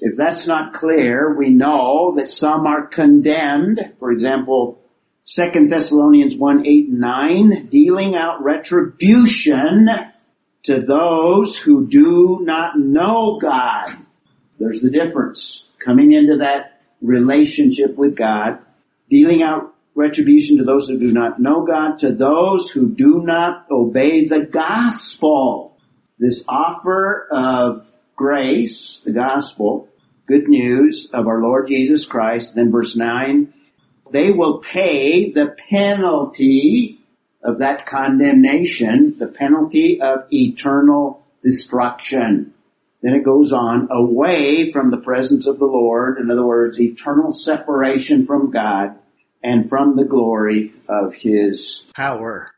If 0.00 0.16
that's 0.16 0.46
not 0.46 0.74
clear, 0.74 1.34
we 1.34 1.50
know 1.50 2.14
that 2.16 2.30
some 2.30 2.66
are 2.66 2.86
condemned. 2.86 3.94
For 3.98 4.12
example, 4.12 4.80
2 5.26 5.68
Thessalonians 5.68 6.36
1, 6.36 6.66
8 6.66 6.88
and 6.88 7.00
9, 7.00 7.66
dealing 7.66 8.14
out 8.14 8.42
retribution 8.42 9.88
to 10.64 10.80
those 10.80 11.58
who 11.58 11.86
do 11.86 12.38
not 12.42 12.78
know 12.78 13.38
God. 13.40 13.96
There's 14.58 14.82
the 14.82 14.90
difference. 14.90 15.64
Coming 15.84 16.12
into 16.12 16.38
that 16.38 16.80
relationship 17.02 17.96
with 17.96 18.16
God, 18.16 18.58
dealing 19.10 19.42
out 19.42 19.74
retribution 19.94 20.58
to 20.58 20.64
those 20.64 20.88
who 20.88 20.98
do 20.98 21.12
not 21.12 21.40
know 21.40 21.64
God, 21.64 21.98
to 21.98 22.12
those 22.12 22.70
who 22.70 22.88
do 22.88 23.20
not 23.22 23.66
obey 23.70 24.26
the 24.26 24.44
gospel. 24.44 25.76
This 26.18 26.44
offer 26.48 27.28
of 27.30 27.86
grace, 28.18 29.00
the 29.04 29.12
gospel, 29.12 29.88
good 30.26 30.48
news 30.48 31.08
of 31.12 31.28
our 31.28 31.40
Lord 31.40 31.68
Jesus 31.68 32.04
Christ. 32.04 32.56
Then 32.56 32.72
verse 32.72 32.96
9, 32.96 33.54
they 34.10 34.32
will 34.32 34.58
pay 34.58 35.30
the 35.30 35.54
penalty 35.70 36.98
of 37.44 37.60
that 37.60 37.86
condemnation, 37.86 39.16
the 39.18 39.28
penalty 39.28 40.00
of 40.02 40.26
eternal 40.32 41.24
destruction. 41.44 42.52
Then 43.02 43.14
it 43.14 43.24
goes 43.24 43.52
on, 43.52 43.86
away 43.92 44.72
from 44.72 44.90
the 44.90 44.96
presence 44.96 45.46
of 45.46 45.60
the 45.60 45.66
Lord, 45.66 46.18
in 46.18 46.28
other 46.28 46.44
words, 46.44 46.80
eternal 46.80 47.32
separation 47.32 48.26
from 48.26 48.50
God 48.50 48.98
and 49.44 49.68
from 49.68 49.94
the 49.94 50.04
glory 50.04 50.74
of 50.88 51.14
His 51.14 51.84
power. 51.94 52.50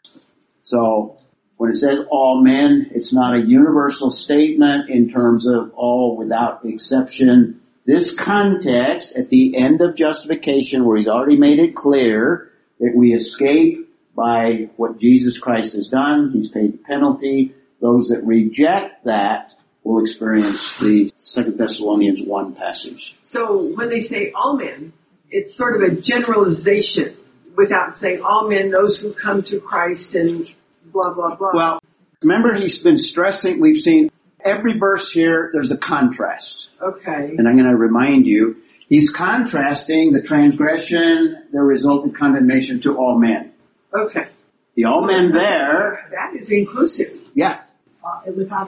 So, 0.62 1.19
when 1.60 1.70
it 1.70 1.76
says 1.76 2.00
all 2.10 2.42
men, 2.42 2.90
it's 2.94 3.12
not 3.12 3.34
a 3.34 3.38
universal 3.38 4.10
statement 4.10 4.88
in 4.88 5.10
terms 5.10 5.46
of 5.46 5.70
all 5.74 6.16
without 6.16 6.64
exception. 6.64 7.60
This 7.84 8.14
context 8.14 9.12
at 9.12 9.28
the 9.28 9.54
end 9.58 9.82
of 9.82 9.94
justification 9.94 10.86
where 10.86 10.96
he's 10.96 11.06
already 11.06 11.36
made 11.36 11.58
it 11.58 11.74
clear 11.74 12.50
that 12.78 12.92
we 12.96 13.12
escape 13.12 13.94
by 14.16 14.70
what 14.76 14.98
Jesus 14.98 15.38
Christ 15.38 15.74
has 15.74 15.88
done. 15.88 16.30
He's 16.30 16.48
paid 16.48 16.72
the 16.72 16.78
penalty. 16.78 17.54
Those 17.78 18.08
that 18.08 18.24
reject 18.24 19.04
that 19.04 19.52
will 19.84 20.02
experience 20.02 20.78
the 20.78 21.12
Second 21.14 21.58
Thessalonians 21.58 22.22
1 22.22 22.54
passage. 22.54 23.18
So 23.22 23.58
when 23.58 23.90
they 23.90 24.00
say 24.00 24.32
all 24.34 24.56
men, 24.56 24.94
it's 25.30 25.54
sort 25.54 25.76
of 25.76 25.82
a 25.82 25.94
generalization 25.94 27.18
without 27.54 27.94
saying 27.96 28.22
all 28.22 28.48
men, 28.48 28.70
those 28.70 28.96
who 28.96 29.12
come 29.12 29.42
to 29.42 29.60
Christ 29.60 30.14
and 30.14 30.48
blah, 30.92 31.12
blah, 31.14 31.34
blah. 31.36 31.50
Well, 31.54 31.82
remember 32.22 32.54
he's 32.54 32.78
been 32.78 32.98
stressing, 32.98 33.60
we've 33.60 33.78
seen 33.80 34.10
every 34.44 34.78
verse 34.78 35.10
here, 35.12 35.50
there's 35.52 35.70
a 35.70 35.76
contrast. 35.78 36.68
Okay. 36.80 37.34
And 37.36 37.48
I'm 37.48 37.56
going 37.56 37.68
to 37.70 37.76
remind 37.76 38.26
you, 38.26 38.56
he's 38.88 39.10
contrasting 39.10 40.12
the 40.12 40.22
transgression, 40.22 41.44
the 41.52 41.60
resultant 41.60 42.14
condemnation 42.16 42.80
to 42.82 42.96
all 42.96 43.18
men. 43.18 43.52
Okay. 43.92 44.28
The 44.74 44.84
all 44.84 45.04
men 45.04 45.30
there, 45.32 46.08
That 46.12 46.34
is 46.36 46.50
inclusive. 46.50 47.12
yeah, 47.34 47.60
Uh, 48.04 48.20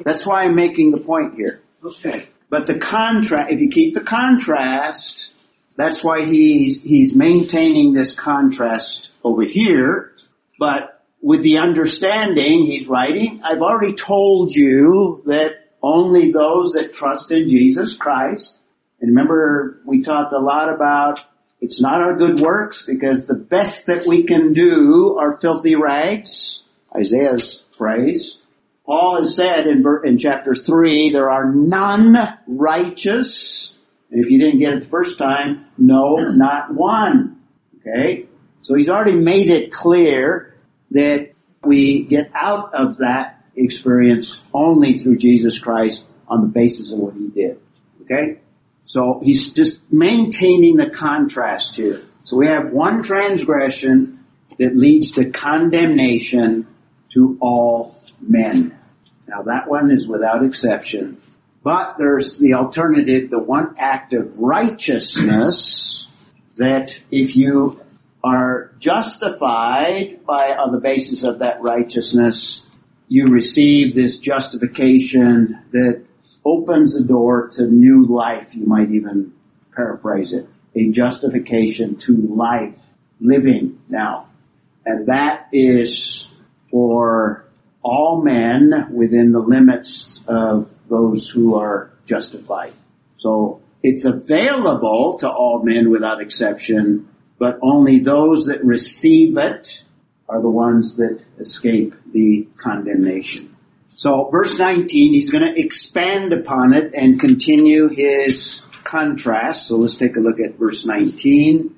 that's 0.05 0.27
why 0.27 0.43
I'm 0.45 0.55
making 0.55 0.91
the 0.91 0.99
point 0.99 1.35
here. 1.35 1.61
Okay. 1.85 2.27
But 2.51 2.67
the 2.67 2.79
contrast, 2.79 3.51
if 3.51 3.61
you 3.61 3.71
keep 3.71 3.95
the 3.95 4.03
contrast, 4.03 5.31
that's 5.77 6.05
why 6.05 6.25
he's, 6.27 6.83
he's 6.83 7.15
maintaining 7.15 7.95
this 7.95 8.15
contrast 8.15 9.09
over 9.25 9.43
here. 9.43 10.13
But 10.59 10.92
with 11.23 11.43
the 11.43 11.59
understanding 11.59 12.67
he's 12.67 12.89
writing, 12.89 13.41
I've 13.45 13.63
already 13.63 13.95
told 13.95 14.55
you 14.55 15.23
that 15.27 15.55
only 15.81 16.33
those 16.33 16.73
that 16.73 16.93
trust 16.93 17.31
in 17.31 17.49
Jesus 17.49 17.97
Christ, 17.97 18.57
and 19.01 19.11
remember 19.11 19.81
we 19.87 20.03
talked 20.03 20.33
a 20.33 20.39
lot 20.39 20.73
about 20.73 21.21
it's 21.61 21.81
not 21.81 22.03
our 22.03 22.17
good 22.17 22.41
works 22.41 22.85
because 22.85 23.25
the 23.25 23.35
best 23.35 23.87
that 23.87 24.05
we 24.05 24.25
can 24.25 24.53
do 24.53 25.17
are 25.19 25.39
filthy 25.39 25.77
rags, 25.77 26.65
Isaiah's 26.95 27.63
phrase. 27.79 28.39
Paul 28.85 29.19
has 29.19 29.37
said 29.37 29.69
in, 29.69 29.85
in 30.05 30.19
chapter 30.19 30.57
3, 30.57 31.11
there 31.11 31.31
are 31.31 31.53
none 31.53 32.17
righteous. 32.49 33.73
And 34.11 34.25
if 34.25 34.29
you 34.29 34.41
didn't 34.41 34.59
get 34.59 34.73
it 34.73 34.83
the 34.83 34.89
first 34.89 35.19
time, 35.19 35.67
no, 35.79 36.17
not 36.17 36.75
one. 36.75 37.41
Okay? 37.79 38.27
So 38.63 38.75
he's 38.75 38.89
already 38.89 39.15
made 39.15 39.49
it 39.49 39.71
clear 39.71 40.52
that 40.93 41.33
we 41.63 42.05
get 42.05 42.31
out 42.35 42.75
of 42.75 42.99
that 42.99 43.45
experience 43.55 44.41
only 44.53 44.99
through 44.99 45.19
Jesus 45.19 45.59
Christ 45.59 46.05
on 46.29 46.41
the 46.43 46.49
basis 46.49 46.93
of 46.93 46.99
what 46.99 47.15
he 47.15 47.29
did. 47.29 47.61
Okay? 48.03 48.41
So 48.85 49.21
he's 49.23 49.51
just 49.51 49.81
maintaining 49.93 50.77
the 50.77 50.91
contrast 50.91 51.77
here. 51.77 52.03
So 52.25 52.37
we 52.37 52.47
have 52.47 52.73
one 52.73 53.03
transgression 53.03 54.25
that 54.59 54.77
leads 54.77 55.13
to 55.13 55.31
condemnation 55.31 56.67
to 57.15 57.37
all 57.41 58.01
men. 58.21 58.79
Now 59.29 59.43
that 59.43 59.69
one 59.69 59.91
is 59.91 60.09
without 60.09 60.45
exception. 60.45 61.21
But 61.63 61.97
there's 61.97 62.39
the 62.39 62.55
alternative, 62.55 63.31
the 63.31 63.43
one 63.43 63.77
act 63.79 64.15
of 64.15 64.39
righteousness 64.39 66.09
that 66.57 66.99
if 67.11 67.37
you 67.37 67.82
are 68.25 68.73
justified 68.79 70.25
by, 70.25 70.55
on 70.55 70.73
the 70.73 70.79
basis 70.79 71.23
of 71.23 71.41
that 71.41 71.61
righteousness, 71.61 72.63
you 73.09 73.29
receive 73.29 73.95
this 73.95 74.19
justification 74.19 75.59
that 75.73 76.03
opens 76.45 76.95
the 76.95 77.05
door 77.05 77.49
to 77.49 77.67
new 77.67 78.07
life. 78.07 78.55
You 78.55 78.67
might 78.67 78.91
even 78.91 79.35
paraphrase 79.75 80.33
it. 80.33 80.49
A 80.75 80.91
justification 80.91 81.97
to 81.97 82.17
life, 82.17 82.81
living 83.21 83.81
now. 83.89 84.29
And 84.87 85.07
that 85.09 85.49
is 85.53 86.27
for 86.71 87.45
all 87.83 88.23
men 88.23 88.89
within 88.93 89.33
the 89.33 89.41
limits 89.41 90.21
of 90.27 90.71
those 90.89 91.29
who 91.29 91.57
are 91.57 91.91
justified. 92.07 92.73
So 93.19 93.61
it's 93.83 94.05
available 94.05 95.19
to 95.19 95.31
all 95.31 95.63
men 95.63 95.91
without 95.91 96.21
exception, 96.21 97.09
but 97.43 97.59
only 97.61 97.99
those 97.99 98.47
that 98.47 98.65
receive 98.65 99.37
it 99.37 99.83
are 100.29 100.41
the 100.41 100.49
ones 100.49 100.95
that 100.99 101.21
escape 101.41 101.93
the 102.13 102.47
condemnation. 102.57 103.57
So 103.97 104.31
verse 104.31 104.61
19, 104.61 105.13
he's 105.13 105.29
going 105.29 105.53
to 105.53 105.61
expand 105.61 106.33
upon 106.33 106.73
it 106.73 106.95
and 106.95 107.19
continue 107.19 107.89
his 107.89 108.63
contrast. 108.85 109.67
So 109.67 109.77
let's 109.77 109.97
take 109.97 110.15
a 110.15 110.21
look 110.21 110.39
at 110.39 110.57
verse 110.57 110.87
19. 110.87 111.77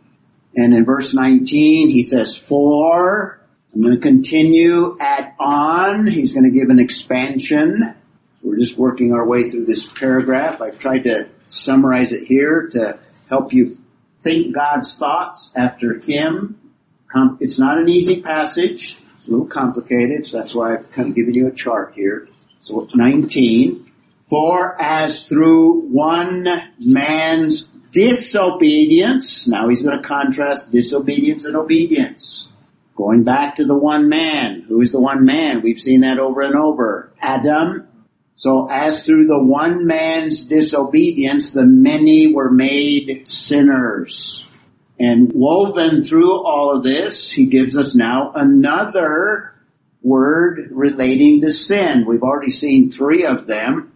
And 0.55 0.75
in 0.75 0.85
verse 0.85 1.15
19, 1.15 1.89
he 1.89 2.03
says, 2.03 2.37
for, 2.37 3.41
I'm 3.75 3.81
going 3.81 3.95
to 3.95 4.03
continue 4.03 4.99
add 5.01 5.33
on. 5.41 6.07
He's 6.07 6.35
going 6.35 6.45
to 6.45 6.51
give 6.51 6.69
an 6.69 6.79
expansion. 6.79 7.95
We're 8.43 8.59
just 8.59 8.77
working 8.77 9.15
our 9.15 9.27
way 9.27 9.49
through 9.49 9.65
this 9.65 9.87
paragraph. 9.87 10.61
I've 10.61 10.79
tried 10.79 11.05
to 11.05 11.31
summarize 11.47 12.13
it 12.13 12.25
here 12.25 12.69
to 12.73 12.99
help 13.31 13.55
you 13.55 13.79
think 14.25 14.55
God's 14.55 14.97
thoughts 14.99 15.53
after 15.55 16.01
him. 16.01 16.59
It's 17.39 17.61
not 17.61 17.79
an 17.79 17.89
easy 17.89 18.21
passage. 18.21 18.99
It's 19.19 19.29
a 19.29 19.31
little 19.31 19.47
complicated, 19.47 20.27
so 20.27 20.39
that's 20.39 20.53
why 20.53 20.75
I've 20.75 20.91
kind 20.91 21.11
of 21.11 21.15
given 21.15 21.35
you 21.35 21.47
a 21.47 21.53
chart 21.53 21.93
here. 21.95 22.27
So 22.61 22.89
19. 22.93 23.93
For 24.29 24.75
as 24.83 25.29
through 25.29 25.83
one 25.83 26.49
man's 26.81 27.69
disobedience, 27.93 29.47
now 29.47 29.69
he's 29.69 29.83
going 29.83 29.97
to 29.97 30.03
contrast 30.03 30.73
disobedience 30.73 31.45
and 31.45 31.55
obedience. 31.55 32.49
Going 32.97 33.23
back 33.23 33.57
to 33.57 33.65
the 33.65 33.77
one 33.77 34.09
man. 34.09 34.63
Who 34.63 34.81
is 34.81 34.91
the 34.93 35.01
one 35.01 35.25
man? 35.25 35.63
We've 35.63 35.81
seen 35.81 36.01
that 36.01 36.19
over 36.19 36.41
and 36.41 36.57
over. 36.57 37.13
Adam. 37.21 37.87
So 38.37 38.69
as 38.71 39.07
through 39.07 39.27
the 39.27 39.43
one 39.43 39.87
man's 39.87 40.45
disobedience, 40.45 41.53
the 41.53 41.65
many 41.65 42.33
were 42.33 42.51
made 42.51 43.29
sinners. 43.29 44.45
And 44.99 45.33
woven 45.33 46.03
through 46.03 46.45
all 46.45 46.77
of 46.77 46.85
this, 46.85 47.31
he 47.31 47.47
gives 47.47 47.77
us 47.77 47.95
now 47.95 48.33
another 48.35 49.55
word 50.03 50.69
relating 50.71 51.41
to 51.41 51.53
sin. 51.53 52.05
We've 52.07 52.23
already 52.23 52.51
seen 52.51 52.91
three 52.91 53.25
of 53.25 53.47
them. 53.47 53.93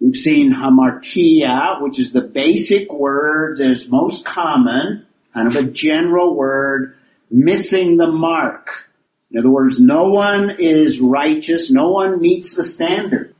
We've 0.00 0.16
seen 0.16 0.52
hamartia, 0.52 1.80
which 1.80 1.98
is 1.98 2.12
the 2.12 2.22
basic 2.22 2.92
word 2.92 3.58
that 3.58 3.70
is 3.70 3.88
most 3.88 4.24
common, 4.24 5.06
kind 5.32 5.48
of 5.48 5.56
a 5.56 5.70
general 5.70 6.34
word, 6.34 6.96
missing 7.30 7.98
the 7.98 8.10
mark. 8.10 8.88
In 9.30 9.38
other 9.38 9.50
words, 9.50 9.78
no 9.78 10.10
one 10.10 10.50
is 10.58 11.00
righteous, 11.00 11.70
no 11.70 11.90
one 11.90 12.20
meets 12.20 12.54
the 12.54 12.64
standard. 12.64 13.34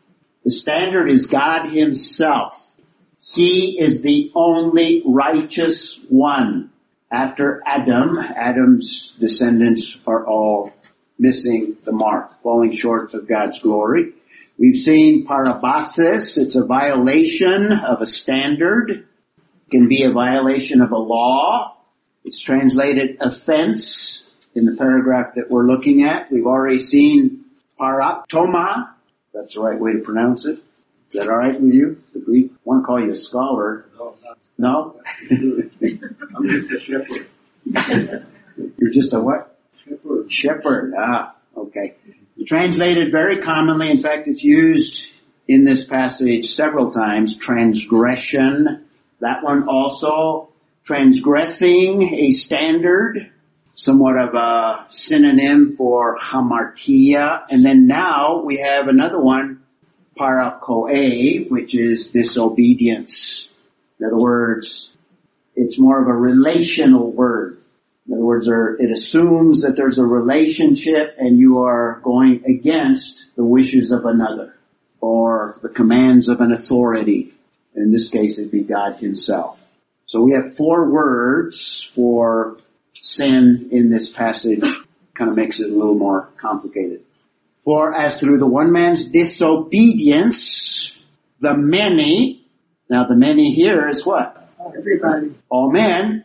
The 0.44 0.50
standard 0.50 1.09
is 1.09 1.26
God 1.26 1.68
himself. 1.68 2.70
He 3.20 3.78
is 3.78 4.02
the 4.02 4.33
only 4.35 5.02
righteous 5.07 5.98
one 6.09 6.72
after 7.12 7.62
Adam, 7.66 8.18
Adam's 8.18 9.12
descendants 9.20 9.98
are 10.07 10.26
all 10.26 10.72
missing 11.18 11.76
the 11.85 11.92
mark, 11.92 12.42
falling 12.42 12.72
short 12.74 13.12
of 13.14 13.28
God's 13.28 13.59
glory. 13.59 14.12
We've 14.59 14.78
seen 14.78 15.26
parabasis, 15.26 16.38
it's 16.38 16.57
a 16.57 16.64
violation 16.64 17.70
of 17.70 18.00
a 18.00 18.07
standard, 18.07 18.90
it 18.90 19.70
can 19.70 19.88
be 19.88 20.05
a 20.05 20.11
violation 20.11 20.81
of 20.81 20.90
a 20.90 20.98
law. 20.98 21.76
It's 22.24 22.40
translated 22.40 23.18
offense 23.20 24.26
in 24.55 24.64
the 24.64 24.76
paragraph 24.76 25.35
that 25.35 25.50
we're 25.50 25.66
looking 25.66 26.05
at. 26.05 26.31
We've 26.31 26.46
already 26.46 26.78
seen 26.78 27.44
paraptoma, 27.78 28.91
that's 29.32 29.54
the 29.54 29.60
right 29.60 29.78
way 29.78 29.92
to 29.92 29.98
pronounce 30.00 30.46
it. 30.46 30.58
Is 31.08 31.14
that 31.14 31.28
alright 31.28 31.60
with 31.60 31.72
you? 31.72 32.02
The 32.14 32.20
Greek? 32.20 32.52
I 32.52 32.58
want 32.64 32.82
to 32.82 32.86
call 32.86 33.00
you 33.00 33.10
a 33.10 33.16
scholar. 33.16 33.86
No? 34.58 35.00
I'm 35.30 36.48
just 36.48 36.70
a 36.70 36.80
shepherd. 36.80 38.26
You're 38.78 38.92
just 38.92 39.12
a 39.12 39.20
what? 39.20 39.58
Shepherd. 39.84 40.32
Shepherd. 40.32 40.94
Ah, 40.96 41.36
okay. 41.56 41.94
Translated 42.46 43.12
very 43.12 43.38
commonly, 43.38 43.90
in 43.90 44.02
fact 44.02 44.26
it's 44.26 44.42
used 44.42 45.06
in 45.48 45.64
this 45.64 45.84
passage 45.84 46.54
several 46.54 46.90
times, 46.92 47.36
transgression. 47.36 48.86
That 49.20 49.42
one 49.42 49.68
also, 49.68 50.48
transgressing 50.84 52.02
a 52.02 52.32
standard, 52.32 53.30
somewhat 53.74 54.16
of 54.16 54.35
a 54.35 54.87
synonym 54.88 55.76
for 55.76 56.18
hamartia. 56.18 57.44
And 57.48 57.64
then 57.64 57.87
now 57.87 58.42
we 58.42 58.58
have 58.58 58.88
another 58.88 59.20
one, 59.20 59.62
parakoe, 60.18 61.50
which 61.50 61.74
is 61.74 62.08
disobedience. 62.08 63.48
In 63.98 64.06
other 64.06 64.18
words, 64.18 64.90
it's 65.56 65.78
more 65.78 66.00
of 66.00 66.08
a 66.08 66.12
relational 66.12 67.11
word. 67.11 67.58
In 68.06 68.14
other 68.14 68.24
words, 68.24 68.48
it 68.48 68.90
assumes 68.90 69.62
that 69.62 69.76
there's 69.76 69.98
a 69.98 70.04
relationship 70.04 71.14
and 71.18 71.38
you 71.38 71.61
are 71.61 72.00
going 72.02 72.42
against 72.44 73.26
the 73.37 73.44
wishes 73.44 73.90
of 73.90 74.04
another 74.04 74.56
or 75.00 75.58
the 75.62 75.68
commands 75.68 76.28
of 76.28 76.40
an 76.40 76.52
authority. 76.52 77.32
In 77.74 77.92
this 77.92 78.08
case, 78.08 78.38
it'd 78.38 78.50
be 78.50 78.62
God 78.62 78.96
himself. 78.96 79.58
So 80.06 80.20
we 80.20 80.32
have 80.32 80.56
four 80.56 80.90
words 80.90 81.90
for 81.94 82.58
sin 83.02 83.68
in 83.70 83.90
this 83.90 84.08
passage. 84.08 84.64
Kind 85.12 85.30
of 85.30 85.36
makes 85.36 85.60
it 85.60 85.70
a 85.70 85.74
little 85.74 85.94
more 85.94 86.30
complicated. 86.38 87.02
For 87.64 87.94
as 87.94 88.18
through 88.18 88.38
the 88.38 88.46
one 88.46 88.72
man's 88.72 89.04
disobedience, 89.04 90.98
the 91.40 91.54
many 91.54 92.42
now 92.92 93.06
the 93.06 93.16
many 93.16 93.54
here 93.54 93.88
is 93.88 94.04
what? 94.04 94.50
Everybody. 94.76 95.34
All 95.48 95.72
men. 95.72 96.24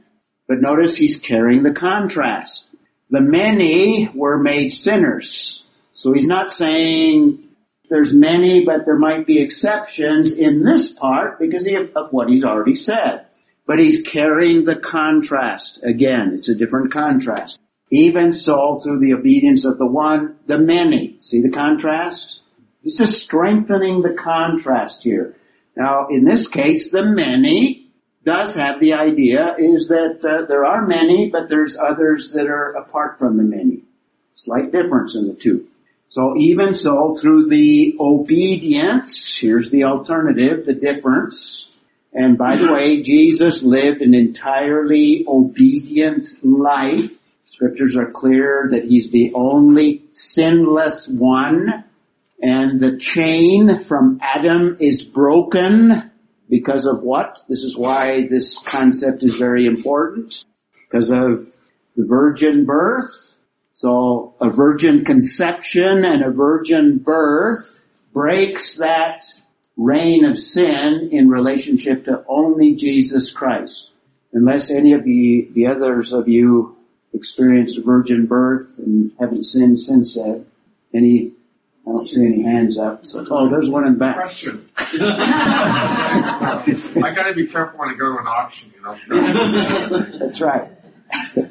But 0.50 0.60
notice 0.60 0.98
he's 0.98 1.16
carrying 1.16 1.64
the 1.64 1.72
contrast. 1.72 2.66
The 3.10 3.22
many 3.22 4.10
were 4.14 4.38
made 4.38 4.74
sinners. 4.74 5.64
So 5.94 6.12
he's 6.12 6.28
not 6.28 6.52
saying 6.52 7.48
there's 7.90 8.14
many, 8.14 8.66
but 8.66 8.84
there 8.84 8.98
might 8.98 9.26
be 9.26 9.40
exceptions 9.40 10.34
in 10.34 10.62
this 10.62 10.92
part 10.92 11.40
because 11.40 11.66
of 11.96 12.12
what 12.12 12.28
he's 12.28 12.44
already 12.44 12.76
said. 12.76 13.27
But 13.68 13.80
he's 13.80 14.02
carrying 14.02 14.66
the 14.66 14.78
contrast. 14.78 15.80
Again, 15.84 16.32
it's 16.34 16.50
a 16.50 16.56
different 16.56 16.92
contrast. 16.92 17.60
Even 17.92 18.34
so, 18.34 18.76
through 18.76 19.00
the 19.00 19.14
obedience 19.14 19.66
of 19.66 19.78
the 19.78 19.86
one, 19.86 20.38
the 20.48 20.58
many. 20.58 21.18
See 21.20 21.42
the 21.42 21.52
contrast? 21.52 22.40
He's 22.82 22.98
just 22.98 23.22
strengthening 23.22 24.02
the 24.02 24.14
contrast 24.14 25.04
here. 25.04 25.36
Now, 25.76 26.08
in 26.08 26.24
this 26.24 26.48
case, 26.48 26.90
the 26.90 27.04
many 27.04 27.92
does 28.24 28.56
have 28.56 28.80
the 28.80 28.94
idea 28.94 29.56
is 29.58 29.88
that 29.88 30.20
uh, 30.24 30.46
there 30.48 30.66
are 30.66 30.86
many, 30.86 31.30
but 31.30 31.48
there's 31.48 31.78
others 31.78 32.32
that 32.32 32.48
are 32.48 32.72
apart 32.72 33.20
from 33.20 33.38
the 33.38 33.44
many. 33.44 33.84
Slight 34.36 34.72
difference 34.72 35.16
in 35.16 35.28
the 35.28 35.34
two. 35.34 35.68
So 36.10 36.36
even 36.38 36.74
so, 36.74 37.16
through 37.16 37.48
the 37.48 37.96
obedience, 38.00 39.38
here's 39.38 39.70
the 39.70 39.84
alternative, 39.86 40.66
the 40.66 40.74
difference. 40.74 41.67
And 42.18 42.36
by 42.36 42.58
the 42.58 42.72
way, 42.72 43.04
Jesus 43.04 43.62
lived 43.62 44.02
an 44.02 44.16
entirely 44.16 45.24
obedient 45.28 46.30
life. 46.44 47.12
Scriptures 47.46 47.96
are 47.96 48.10
clear 48.10 48.70
that 48.72 48.86
he's 48.86 49.12
the 49.12 49.34
only 49.36 50.04
sinless 50.14 51.08
one. 51.08 51.84
And 52.42 52.82
the 52.82 52.98
chain 52.98 53.82
from 53.82 54.18
Adam 54.20 54.78
is 54.80 55.04
broken 55.04 56.10
because 56.50 56.88
of 56.88 57.04
what? 57.04 57.38
This 57.48 57.62
is 57.62 57.78
why 57.78 58.28
this 58.28 58.58
concept 58.58 59.22
is 59.22 59.36
very 59.36 59.68
important. 59.68 60.44
Because 60.90 61.12
of 61.12 61.54
the 61.96 62.04
virgin 62.04 62.66
birth. 62.66 63.36
So 63.76 64.34
a 64.42 64.50
virgin 64.50 65.06
conception 65.06 66.04
and 66.04 66.24
a 66.24 66.32
virgin 66.32 66.98
birth 66.98 67.76
breaks 68.12 68.78
that 68.78 69.24
reign 69.78 70.26
of 70.26 70.38
sin 70.38 71.10
in 71.12 71.30
relationship 71.30 72.06
to 72.06 72.26
only 72.28 72.76
Jesus 72.76 73.32
Christ. 73.32 73.92
Unless 74.34 74.72
any 74.72 74.94
of 74.94 75.04
the, 75.04 75.48
the 75.54 75.68
others 75.68 76.12
of 76.12 76.28
you 76.28 76.76
experienced 77.14 77.78
a 77.78 77.82
virgin 77.82 78.26
birth 78.26 78.74
and 78.78 79.12
haven't 79.20 79.46
sinned 79.46 79.80
since 79.80 80.16
then, 80.16 80.46
any, 80.94 81.32
I 81.88 81.92
don't 81.92 82.10
see 82.10 82.26
any 82.26 82.42
hands 82.42 82.78
up. 82.78 83.06
So, 83.06 83.26
oh, 83.30 83.50
there's 83.50 83.70
one 83.70 83.86
in 83.88 83.94
the 83.94 84.00
back. 84.00 84.16
Question. 84.16 84.68
I 84.78 86.64
gotta 87.16 87.34
be 87.34 87.48
careful 87.48 87.80
when 87.80 87.90
I 87.90 87.94
go 87.94 88.14
to 88.14 88.20
an 88.20 88.28
auction, 88.28 88.74
you 88.76 88.82
know. 88.82 88.98
That's 90.20 90.42
right. 90.42 90.72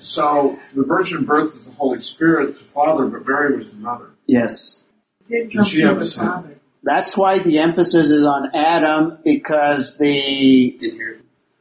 So 0.00 0.58
the 0.74 0.82
virgin 0.84 1.24
birth 1.24 1.56
is 1.56 1.64
the 1.64 1.70
Holy 1.72 2.00
Spirit, 2.00 2.58
the 2.58 2.64
Father, 2.64 3.06
but 3.06 3.26
Mary 3.26 3.56
was 3.56 3.70
the 3.70 3.76
mother. 3.76 4.10
Yes. 4.26 4.80
Did 5.28 5.66
she 5.66 5.80
have 5.80 5.96
the 5.96 6.02
a 6.02 6.06
sin? 6.06 6.55
That's 6.82 7.16
why 7.16 7.40
the 7.40 7.58
emphasis 7.58 8.10
is 8.10 8.24
on 8.24 8.50
Adam 8.54 9.18
because 9.24 9.96
the 9.96 11.18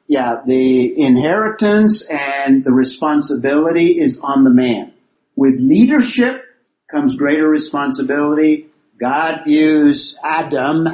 yeah, 0.07 0.41
the 0.45 0.99
inheritance 1.01 2.03
and 2.03 2.63
the 2.63 2.71
responsibility 2.71 3.99
is 3.99 4.19
on 4.21 4.43
the 4.43 4.51
man. 4.51 4.93
With 5.35 5.59
leadership 5.59 6.43
comes 6.89 7.15
greater 7.15 7.47
responsibility. 7.47 8.67
God 8.99 9.41
views 9.45 10.17
Adam 10.23 10.87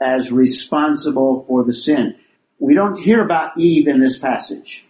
as 0.00 0.32
responsible 0.32 1.44
for 1.46 1.64
the 1.64 1.74
sin. 1.74 2.16
We 2.58 2.74
don't 2.74 2.98
hear 2.98 3.22
about 3.22 3.56
Eve 3.58 3.86
in 3.86 4.00
this 4.00 4.18
passage. 4.18 4.84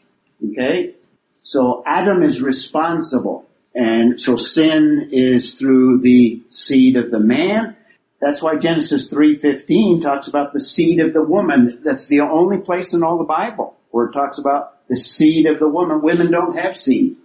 Okay? 0.45 0.95
So 1.43 1.83
Adam 1.87 2.23
is 2.23 2.41
responsible. 2.41 3.47
And 3.75 4.21
so 4.21 4.37
sin 4.37 5.11
is 5.13 5.55
through 5.55 6.01
the 6.01 6.43
seed 6.51 6.97
of 6.97 7.11
the 7.11 7.21
man. 7.21 7.77
That's 8.21 8.43
why 8.43 8.57
Genesis 8.57 9.13
3.15 9.13 10.03
talks 10.03 10.27
about 10.27 10.53
the 10.53 10.61
seed 10.61 11.01
of 11.01 11.13
the 11.13 11.23
woman. 11.23 11.81
That's 11.85 12.09
the 12.09 12.21
only 12.21 12.59
place 12.59 12.93
in 12.93 13.03
all 13.03 13.19
the 13.19 13.25
Bible 13.25 13.77
where 13.91 14.07
it 14.07 14.13
talks 14.13 14.39
about 14.39 14.87
the 14.89 14.97
seed 14.97 15.47
of 15.47 15.59
the 15.59 15.69
woman. 15.69 16.03
Women 16.03 16.31
don't 16.31 16.59
have 16.59 16.77
seed. 16.77 17.17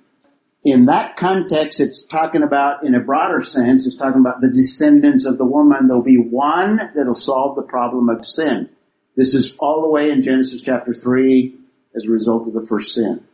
In 0.64 0.86
that 0.86 1.18
context, 1.18 1.82
it's 1.82 2.04
talking 2.04 2.42
about, 2.42 2.86
in 2.86 2.96
a 2.96 3.00
broader 3.00 3.44
sense, 3.44 3.86
it's 3.86 3.98
talking 3.98 4.22
about 4.22 4.40
the 4.40 4.52
descendants 4.52 5.26
of 5.26 5.38
the 5.38 5.46
woman. 5.46 5.88
There'll 5.88 6.04
be 6.04 6.18
one 6.18 6.78
that'll 6.96 7.16
solve 7.16 7.56
the 7.56 7.64
problem 7.64 8.08
of 8.08 8.26
sin. 8.26 8.70
This 9.16 9.34
is 9.34 9.54
all 9.60 9.82
the 9.82 9.90
way 9.90 10.10
in 10.10 10.24
Genesis 10.24 10.62
chapter 10.62 10.94
3 10.94 11.56
as 11.96 12.06
a 12.06 12.10
result 12.10 12.48
of 12.48 12.54
the 12.54 12.66
first 12.66 12.94
sin. 12.94 13.26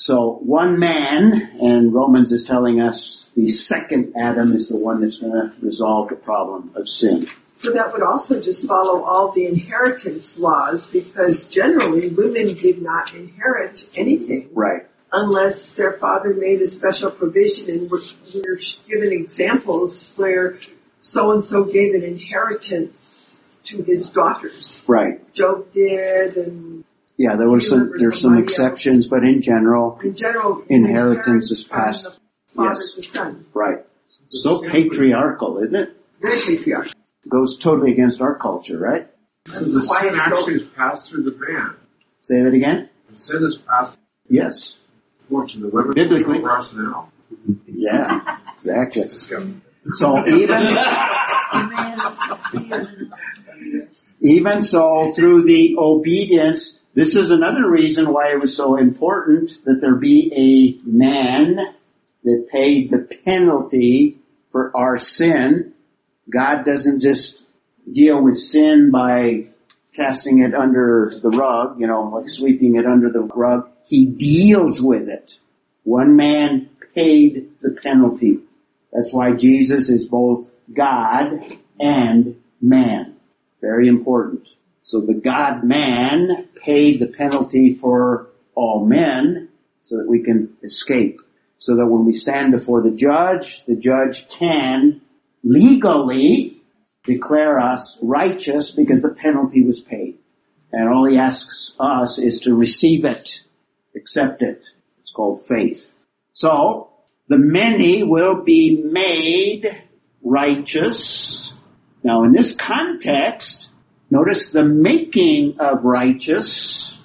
So 0.00 0.38
one 0.40 0.78
man, 0.78 1.58
and 1.60 1.92
Romans 1.92 2.32
is 2.32 2.42
telling 2.42 2.80
us 2.80 3.26
the 3.36 3.50
second 3.50 4.14
Adam 4.16 4.54
is 4.54 4.68
the 4.68 4.76
one 4.76 5.02
that's 5.02 5.18
going 5.18 5.32
to 5.32 5.52
resolve 5.60 6.08
the 6.08 6.16
problem 6.16 6.70
of 6.74 6.88
sin. 6.88 7.28
So 7.56 7.70
that 7.72 7.92
would 7.92 8.02
also 8.02 8.40
just 8.40 8.64
follow 8.66 9.02
all 9.02 9.32
the 9.32 9.44
inheritance 9.44 10.38
laws 10.38 10.88
because 10.88 11.44
generally 11.44 12.08
women 12.08 12.54
did 12.54 12.80
not 12.80 13.14
inherit 13.14 13.84
anything 13.94 14.48
Right. 14.54 14.86
unless 15.12 15.74
their 15.74 15.92
father 15.92 16.32
made 16.32 16.62
a 16.62 16.66
special 16.66 17.10
provision 17.10 17.68
and 17.68 17.90
we're, 17.90 18.00
we're 18.32 18.58
given 18.88 19.12
examples 19.12 20.12
where 20.16 20.58
so 21.02 21.30
and 21.32 21.44
so 21.44 21.64
gave 21.64 21.94
an 21.94 22.04
inheritance 22.04 23.38
to 23.64 23.82
his 23.82 24.08
daughters. 24.08 24.82
Right. 24.86 25.30
Job 25.34 25.70
did 25.72 26.38
and 26.38 26.79
Yeah, 27.20 27.36
there 27.36 27.50
was 27.50 27.68
some, 27.68 27.92
there's 27.98 28.14
some 28.14 28.30
somebody 28.32 28.44
exceptions, 28.44 29.06
but 29.06 29.24
in 29.26 29.42
general, 29.42 30.00
in 30.02 30.14
general 30.14 30.64
Inheritance 30.70 31.50
is 31.50 31.62
from 31.64 31.78
passed. 31.78 32.18
the 32.48 32.54
father 32.54 32.80
Yes. 32.80 32.92
to 32.94 33.02
son. 33.02 33.44
right. 33.52 33.84
So 34.28 34.62
patriarchal, 34.62 35.58
isn't 35.58 35.74
it? 35.74 35.96
Very 36.22 36.40
patriarchal. 36.56 36.92
Goes 37.28 37.58
totally 37.58 37.92
against 37.92 38.22
our 38.22 38.36
culture, 38.38 38.78
right? 38.78 39.06
So 39.46 39.60
the 39.64 39.84
why 39.86 40.00
sin 40.00 40.14
it's 40.14 40.24
so- 40.24 40.38
actually 40.38 40.54
is 40.54 40.62
passed 40.74 41.10
through 41.10 41.24
the 41.24 41.36
man. 41.38 41.74
Say 42.22 42.40
that 42.40 42.54
again? 42.54 42.88
The 43.10 43.16
sin 43.18 43.42
is 43.44 43.56
passed 43.68 43.98
Yes. 44.30 44.76
through 45.28 45.46
the 45.60 45.68
women 45.68 45.92
Biblically. 45.92 46.38
over 46.38 46.52
us 46.52 46.72
now. 46.72 47.10
Yeah, 47.66 48.38
exactly. 48.54 49.10
So 49.92 50.26
even, 50.26 50.66
even 54.22 54.62
so 54.62 55.12
through 55.12 55.42
the 55.44 55.74
obedience, 55.78 56.78
this 56.94 57.14
is 57.14 57.30
another 57.30 57.68
reason 57.68 58.12
why 58.12 58.32
it 58.32 58.40
was 58.40 58.56
so 58.56 58.76
important 58.76 59.64
that 59.64 59.80
there 59.80 59.94
be 59.94 60.32
a 60.84 60.88
man 60.88 61.74
that 62.24 62.48
paid 62.50 62.90
the 62.90 62.98
penalty 63.24 64.18
for 64.50 64.76
our 64.76 64.98
sin. 64.98 65.72
God 66.28 66.64
doesn't 66.64 67.00
just 67.00 67.42
deal 67.90 68.22
with 68.22 68.38
sin 68.38 68.90
by 68.90 69.46
casting 69.94 70.40
it 70.40 70.54
under 70.54 71.12
the 71.22 71.30
rug, 71.30 71.80
you 71.80 71.86
know, 71.86 72.02
like 72.04 72.28
sweeping 72.28 72.76
it 72.76 72.86
under 72.86 73.10
the 73.10 73.22
rug. 73.22 73.68
He 73.84 74.06
deals 74.06 74.80
with 74.80 75.08
it. 75.08 75.38
One 75.84 76.16
man 76.16 76.70
paid 76.94 77.50
the 77.60 77.70
penalty. 77.70 78.40
That's 78.92 79.12
why 79.12 79.32
Jesus 79.32 79.88
is 79.88 80.06
both 80.06 80.50
God 80.72 81.56
and 81.78 82.40
man. 82.60 83.16
Very 83.60 83.88
important. 83.88 84.48
So 84.82 85.00
the 85.00 85.14
God 85.14 85.64
man 85.64 86.48
paid 86.62 87.00
the 87.00 87.06
penalty 87.06 87.74
for 87.74 88.28
all 88.54 88.84
men 88.84 89.48
so 89.82 89.98
that 89.98 90.08
we 90.08 90.22
can 90.22 90.56
escape. 90.62 91.20
So 91.58 91.76
that 91.76 91.86
when 91.86 92.06
we 92.06 92.12
stand 92.12 92.52
before 92.52 92.82
the 92.82 92.90
judge, 92.90 93.64
the 93.66 93.76
judge 93.76 94.28
can 94.28 95.02
legally 95.42 96.62
declare 97.04 97.60
us 97.60 97.98
righteous 98.00 98.70
because 98.70 99.02
the 99.02 99.10
penalty 99.10 99.62
was 99.62 99.80
paid. 99.80 100.18
And 100.72 100.88
all 100.88 101.06
he 101.06 101.18
asks 101.18 101.72
us 101.78 102.18
is 102.18 102.40
to 102.40 102.54
receive 102.54 103.04
it, 103.04 103.42
accept 103.96 104.42
it. 104.42 104.62
It's 105.00 105.10
called 105.10 105.46
faith. 105.46 105.90
So, 106.32 106.90
the 107.28 107.38
many 107.38 108.02
will 108.02 108.42
be 108.44 108.82
made 108.82 109.66
righteous. 110.22 111.52
Now 112.02 112.24
in 112.24 112.32
this 112.32 112.54
context, 112.54 113.69
notice 114.10 114.50
the 114.50 114.64
making 114.64 115.58
of 115.58 115.84
righteous. 115.84 116.98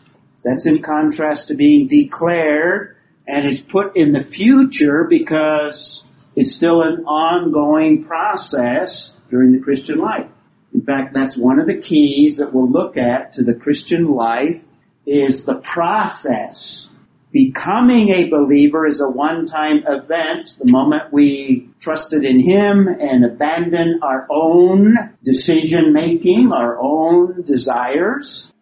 That's 0.44 0.66
in 0.66 0.82
contrast 0.82 1.48
to 1.48 1.56
being 1.56 1.88
declared 1.88 2.96
and 3.28 3.48
it's 3.48 3.62
put 3.62 3.96
in 3.96 4.12
the 4.12 4.22
future 4.22 5.06
because 5.10 6.04
it's 6.36 6.54
still 6.54 6.82
an 6.82 7.06
ongoing 7.06 8.04
process 8.04 9.14
during 9.30 9.52
the 9.52 9.60
Christian 9.60 9.98
life. 9.98 10.28
In 10.74 10.82
fact, 10.82 11.14
that's 11.14 11.38
one 11.38 11.60
of 11.60 11.68
the 11.68 11.78
keys 11.78 12.38
that 12.38 12.54
we'll 12.54 12.70
look 12.70 12.98
at 12.98 13.34
to 13.34 13.44
the 13.44 13.56
Christian 13.56 14.12
life 14.12 14.64
is 15.06 15.46
the 15.46 15.56
process. 15.56 16.88
Becoming 17.36 18.12
a 18.12 18.30
believer 18.30 18.88
is 18.88 19.02
a 19.02 19.10
one-time 19.10 19.84
event. 19.86 20.56
The 20.58 20.72
moment 20.72 21.12
we 21.12 21.70
trusted 21.82 22.24
in 22.24 22.40
Him 22.40 22.88
and 22.88 23.26
abandon 23.26 24.00
our 24.02 24.26
own 24.30 24.96
decision 25.22 25.92
making, 25.92 26.54
our 26.54 26.80
own 26.80 27.42
desires, 27.42 28.54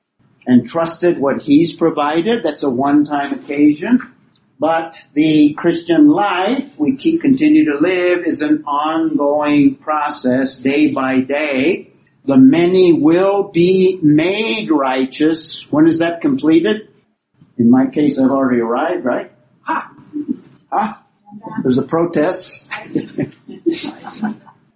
and 0.47 0.65
trusted 0.65 1.19
what 1.19 1.43
He's 1.43 1.75
provided, 1.75 2.41
that's 2.41 2.63
a 2.63 2.69
one-time 2.71 3.33
occasion. 3.33 3.99
But 4.59 4.99
the 5.13 5.53
Christian 5.53 6.07
life 6.07 6.73
we 6.79 6.95
keep 6.95 7.21
continue 7.21 7.71
to 7.71 7.77
live 7.77 8.25
is 8.25 8.41
an 8.41 8.63
ongoing 8.63 9.75
process 9.75 10.55
day 10.55 10.91
by 10.91 11.19
day. 11.19 11.91
The 12.25 12.38
many 12.38 12.91
will 12.91 13.51
be 13.51 13.99
made 14.01 14.71
righteous. 14.71 15.71
When 15.71 15.86
is 15.86 15.99
that 15.99 16.21
completed? 16.21 16.88
In 17.57 17.69
my 17.69 17.87
case, 17.87 18.17
I've 18.17 18.31
already 18.31 18.61
arrived, 18.61 19.05
right? 19.05 19.31
Ha! 19.61 19.93
Ha! 20.71 21.03
there's 21.61 21.77
a 21.77 21.83
protest. 21.83 22.63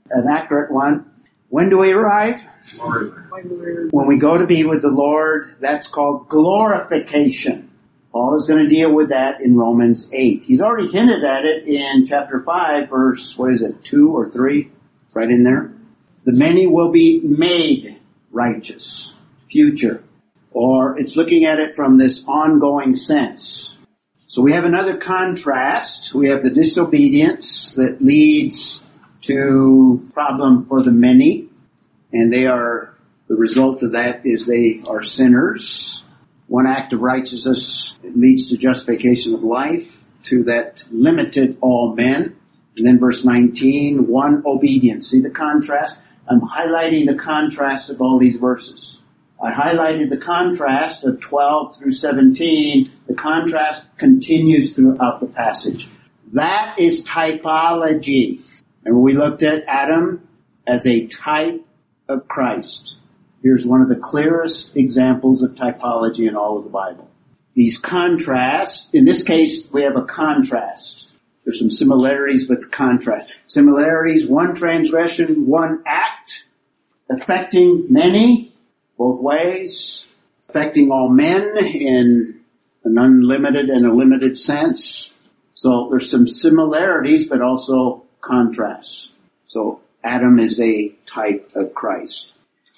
An 0.10 0.28
accurate 0.30 0.72
one. 0.72 1.12
When 1.50 1.70
do 1.70 1.80
we 1.80 1.92
arrive? 1.92 2.46
When 3.92 4.08
we 4.08 4.18
go 4.18 4.38
to 4.38 4.46
be 4.46 4.66
with 4.66 4.82
the 4.82 4.90
Lord, 4.90 5.56
that's 5.60 5.88
called 5.88 6.30
glorification. 6.30 7.72
Paul 8.12 8.38
is 8.38 8.48
going 8.48 8.64
to 8.64 8.70
deal 8.70 8.94
with 8.94 9.10
that 9.10 9.42
in 9.42 9.56
Romans 9.56 10.10
8. 10.12 10.44
He's 10.44 10.62
already 10.62 10.90
hinted 10.90 11.24
at 11.24 11.46
it 11.46 11.68
in 11.68 12.06
chapter 12.06 12.42
5, 12.42 12.90
verse, 12.90 13.38
what 13.38 13.54
is 13.54 13.62
it, 13.62 13.84
2 13.84 14.16
or 14.16 14.30
3? 14.30 14.72
Right 15.14 15.30
in 15.30 15.44
there. 15.44 15.72
The 16.26 16.32
many 16.32 16.68
will 16.68 16.92
be 16.92 17.22
made 17.22 18.00
righteous. 18.32 19.14
Future. 19.52 20.04
Or 20.52 20.98
it's 21.00 21.16
looking 21.16 21.46
at 21.46 21.60
it 21.60 21.76
from 21.76 21.98
this 21.98 22.24
ongoing 22.28 22.96
sense. 22.96 23.76
So 24.28 24.42
we 24.42 24.54
have 24.54 24.66
another 24.66 24.98
contrast. 24.98 26.14
We 26.14 26.30
have 26.30 26.44
the 26.44 26.50
disobedience 26.50 27.76
that 27.76 28.02
leads 28.02 28.82
to 29.22 30.06
problem 30.14 30.66
for 30.66 30.84
the 30.84 30.92
many, 30.92 31.50
and 32.12 32.32
they 32.32 32.48
are, 32.48 32.94
the 33.28 33.36
result 33.36 33.84
of 33.84 33.94
that 33.94 34.22
is 34.26 34.46
they 34.46 34.82
are 34.90 35.04
sinners. 35.04 36.04
One 36.48 36.68
act 36.68 36.94
of 36.94 37.02
righteousness 37.02 37.94
leads 38.04 38.50
to 38.50 38.58
justification 38.58 39.34
of 39.34 39.44
life, 39.44 40.04
to 40.24 40.44
that 40.44 40.84
limited 40.92 41.58
all 41.62 41.96
men. 41.96 42.36
And 42.76 42.86
then 42.86 43.00
verse 43.00 43.26
19, 43.26 44.08
one 44.08 44.44
obedience. 44.46 45.10
See 45.10 45.22
the 45.22 45.30
contrast? 45.30 46.00
I'm 46.30 46.42
highlighting 46.42 47.08
the 47.08 47.16
contrast 47.16 47.90
of 47.90 48.02
all 48.02 48.20
these 48.20 48.36
verses. 48.36 49.00
I 49.42 49.52
highlighted 49.52 50.10
the 50.10 50.18
contrast 50.18 51.04
of 51.04 51.20
12 51.22 51.78
through 51.78 51.92
17. 51.92 52.92
The 53.08 53.14
contrast 53.14 53.86
continues 53.98 54.76
throughout 54.76 55.20
the 55.20 55.28
passage. 55.28 55.88
That 56.34 56.76
is 56.80 57.04
typology. 57.04 58.42
And 58.84 59.02
we 59.02 59.14
looked 59.14 59.44
at 59.44 59.64
Adam 59.68 60.28
as 60.66 60.88
a 60.88 61.06
type 61.06 61.64
of 62.10 62.28
Christ. 62.28 62.96
Here's 63.44 63.66
one 63.66 63.82
of 63.82 63.90
the 63.90 63.96
clearest 63.96 64.76
examples 64.76 65.44
of 65.44 65.52
typology 65.52 66.28
in 66.28 66.36
all 66.36 66.58
of 66.58 66.64
the 66.64 66.70
Bible. 66.70 67.08
These 67.54 67.78
contrasts, 67.78 68.90
in 68.92 69.06
this 69.06 69.24
case, 69.24 69.72
we 69.72 69.84
have 69.84 69.96
a 69.96 70.04
contrast. 70.04 71.12
There's 71.44 71.60
some 71.60 71.72
similarities, 71.72 72.46
but 72.46 72.62
the 72.62 72.68
contrast. 72.68 73.34
Similarities, 73.48 74.28
one 74.28 74.54
transgression, 74.56 75.46
one 75.48 75.84
act, 75.86 76.44
affecting 77.10 77.86
many, 77.90 78.54
both 78.98 79.22
ways, 79.22 80.06
affecting 80.50 80.92
all 80.92 81.10
men 81.10 81.58
in 81.58 82.42
an 82.84 82.98
unlimited 82.98 83.70
and 83.70 83.86
a 83.86 83.94
limited 83.94 84.38
sense. 84.38 85.12
So 85.56 85.88
there's 85.90 86.10
some 86.10 86.28
similarities, 86.28 87.28
but 87.28 87.42
also 87.42 88.04
contrasts. 88.22 89.10
So 89.48 89.82
Adam 90.04 90.40
is 90.40 90.60
a 90.60 90.90
type 91.06 91.52
of 91.56 91.74
Christ. 91.74 92.32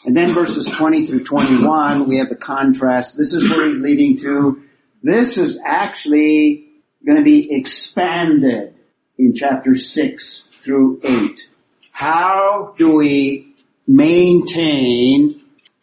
And 0.05 0.15
then 0.15 0.33
verses 0.33 0.65
20 0.65 1.05
through 1.05 1.23
21, 1.25 2.07
we 2.07 2.19
have 2.19 2.29
the 2.29 2.35
contrast. 2.35 3.17
This 3.17 3.33
is 3.33 3.49
where 3.49 3.67
he's 3.67 3.81
leading 3.81 4.17
to. 4.19 4.63
This 5.03 5.37
is 5.37 5.59
actually 5.63 6.65
going 7.05 7.17
to 7.17 7.23
be 7.23 7.53
expanded 7.53 8.73
in 9.17 9.35
chapter 9.35 9.75
6 9.75 10.39
through 10.61 11.01
8. 11.03 11.49
How 11.91 12.73
do 12.77 12.95
we 12.95 13.53
maintain 13.87 15.38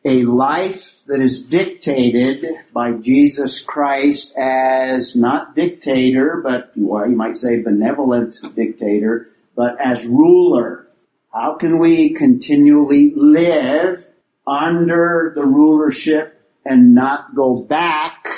a 0.06 0.22
life 0.22 1.02
that 1.08 1.20
is 1.20 1.40
dictated 1.40 2.44
by 2.72 2.92
Jesus 2.92 3.60
Christ 3.60 4.32
as 4.36 5.16
not 5.16 5.56
dictator, 5.56 6.40
but 6.44 6.70
well, 6.76 7.10
you 7.10 7.16
might 7.16 7.38
say 7.38 7.60
benevolent 7.60 8.36
dictator, 8.54 9.30
but 9.56 9.80
as 9.80 10.06
ruler? 10.06 10.86
How 11.34 11.56
can 11.56 11.80
we 11.80 12.14
continually 12.14 13.14
live 13.16 14.06
under 14.46 15.32
the 15.34 15.44
rulership 15.44 16.40
and 16.64 16.94
not 16.94 17.34
go 17.34 17.56
back 17.56 18.28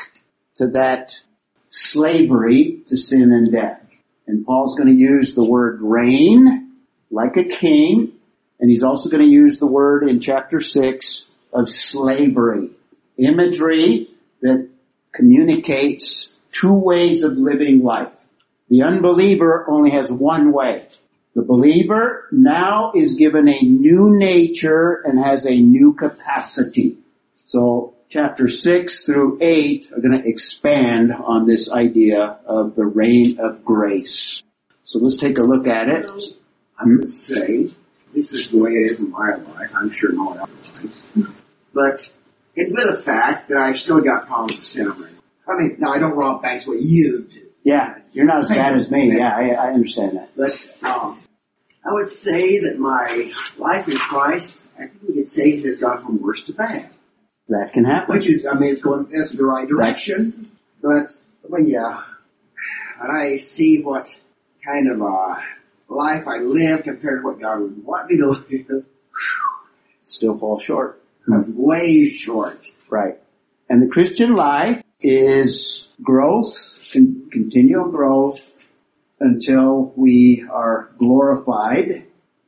to 0.55 0.69
that 0.69 1.21
slavery 1.69 2.81
to 2.87 2.97
sin 2.97 3.31
and 3.31 3.53
death? 3.53 3.87
And 4.27 4.47
Paul's 4.47 4.75
going 4.75 4.97
to 4.97 5.01
use 5.01 5.35
the 5.35 5.45
word 5.45 5.81
reign 5.83 6.73
like 7.11 7.37
a 7.37 7.45
king, 7.45 8.13
and 8.59 8.71
he's 8.71 8.83
also 8.83 9.11
going 9.11 9.23
to 9.23 9.31
use 9.31 9.59
the 9.59 9.71
word 9.71 10.09
in 10.09 10.21
chapter 10.21 10.63
6 10.63 11.27
of 11.53 11.69
slavery. 11.69 12.71
Imagery 13.17 14.11
that 14.43 14.69
communicates 15.13 16.31
two 16.51 16.73
ways 16.73 17.23
of 17.23 17.37
living 17.37 17.83
life. 17.83 18.13
The 18.69 18.83
unbeliever 18.83 19.65
only 19.69 19.91
has 19.91 20.13
one 20.13 20.53
way. 20.53 20.87
The 21.35 21.43
believer 21.43 22.27
now 22.33 22.93
is 22.95 23.15
given 23.15 23.49
a 23.49 23.61
new 23.63 24.11
nature 24.11 25.03
and 25.05 25.19
has 25.19 25.47
a 25.47 25.57
new 25.57 25.95
capacity. 25.95 26.99
So 27.47 27.95
chapter 28.11 28.49
6 28.49 29.05
through 29.07 29.39
8 29.41 29.93
are 29.93 30.01
going 30.01 30.21
to 30.21 30.29
expand 30.29 31.13
on 31.13 31.47
this 31.47 31.71
idea 31.71 32.39
of 32.45 32.75
the 32.75 32.85
reign 32.85 33.39
of 33.39 33.65
grace. 33.65 34.43
So 34.85 34.99
let's 34.99 35.17
take 35.17 35.39
a 35.39 35.43
look 35.43 35.67
at 35.67 35.89
it. 35.89 36.11
I'm 36.79 36.97
going 36.97 37.07
to 37.07 37.13
say, 37.13 37.69
this 38.15 38.33
is 38.33 38.51
the 38.51 38.59
way 38.59 38.71
it 38.73 38.93
is 38.93 39.01
in 39.01 39.11
my 39.11 39.35
life, 39.35 39.71
I'm 39.75 39.91
sure 39.91 40.13
no 40.13 40.25
one 40.25 40.39
else 40.39 40.85
is. 40.85 41.05
But 41.73 42.11
it 42.55 42.73
with 42.73 42.97
the 42.97 43.03
fact 43.03 43.49
that 43.49 43.59
I've 43.59 43.79
still 43.79 44.01
got 44.01 44.27
problems 44.27 44.57
with 44.57 44.65
sin. 44.65 44.93
I 45.47 45.57
mean, 45.57 45.77
now 45.79 45.93
I 45.93 45.99
don't 45.99 46.17
rob 46.17 46.43
banks 46.43 46.67
way 46.67 46.79
you 46.79 47.23
do. 47.23 47.47
Yeah, 47.63 47.99
you're 48.13 48.25
not 48.25 48.41
as 48.41 48.49
bad 48.49 48.75
as 48.75 48.91
me. 48.91 49.17
Yeah, 49.17 49.35
I, 49.35 49.49
I 49.51 49.73
understand 49.73 50.17
that. 50.17 50.31
But 50.37 50.75
um, 50.83 51.21
I 51.85 51.93
would 51.93 52.09
say 52.09 52.61
that 52.61 52.79
my 52.79 53.33
life 53.57 53.89
in 53.89 53.97
Christ, 53.97 54.61
I 54.77 54.87
think 54.87 55.03
we 55.07 55.15
could 55.15 55.27
say 55.27 55.51
it 55.51 55.65
has 55.65 55.79
gone 55.79 56.03
from 56.03 56.23
worse 56.23 56.43
to 56.45 56.53
bad. 56.53 56.91
That 57.49 57.73
can 57.73 57.85
happen. 57.85 58.15
Which 58.15 58.29
is, 58.29 58.47
I 58.47 58.55
mean, 58.55 58.73
it's 58.73 58.83
going 58.83 59.07
that's 59.11 59.33
the 59.33 59.45
right 59.45 59.67
direction. 59.67 60.51
But, 60.83 61.13
but 61.49 61.67
yeah, 61.67 62.03
and 63.01 63.17
I 63.17 63.39
see 63.39 63.83
what 63.83 64.09
kind 64.65 64.91
of 64.91 65.03
uh, 65.03 65.41
life 65.89 66.27
I 66.27 66.39
live 66.39 66.83
compared 66.83 67.23
to 67.23 67.27
what 67.27 67.41
God 67.41 67.61
would 67.61 67.85
want 67.85 68.11
me 68.11 68.19
to 68.19 68.29
live. 68.29 68.87
Still 70.03 70.39
fall 70.39 70.59
short. 70.59 70.98
I'm 71.33 71.57
way 71.57 72.09
short. 72.11 72.67
Right. 72.89 73.19
And 73.69 73.83
the 73.83 73.89
Christian 73.89 74.35
life 74.35 74.83
is 75.01 75.89
growth, 76.03 76.81
con- 76.93 77.29
continual 77.31 77.91
growth 77.91 78.59
until 79.21 79.93
we 79.97 80.47
are 80.51 80.91
glorified. 80.99 82.05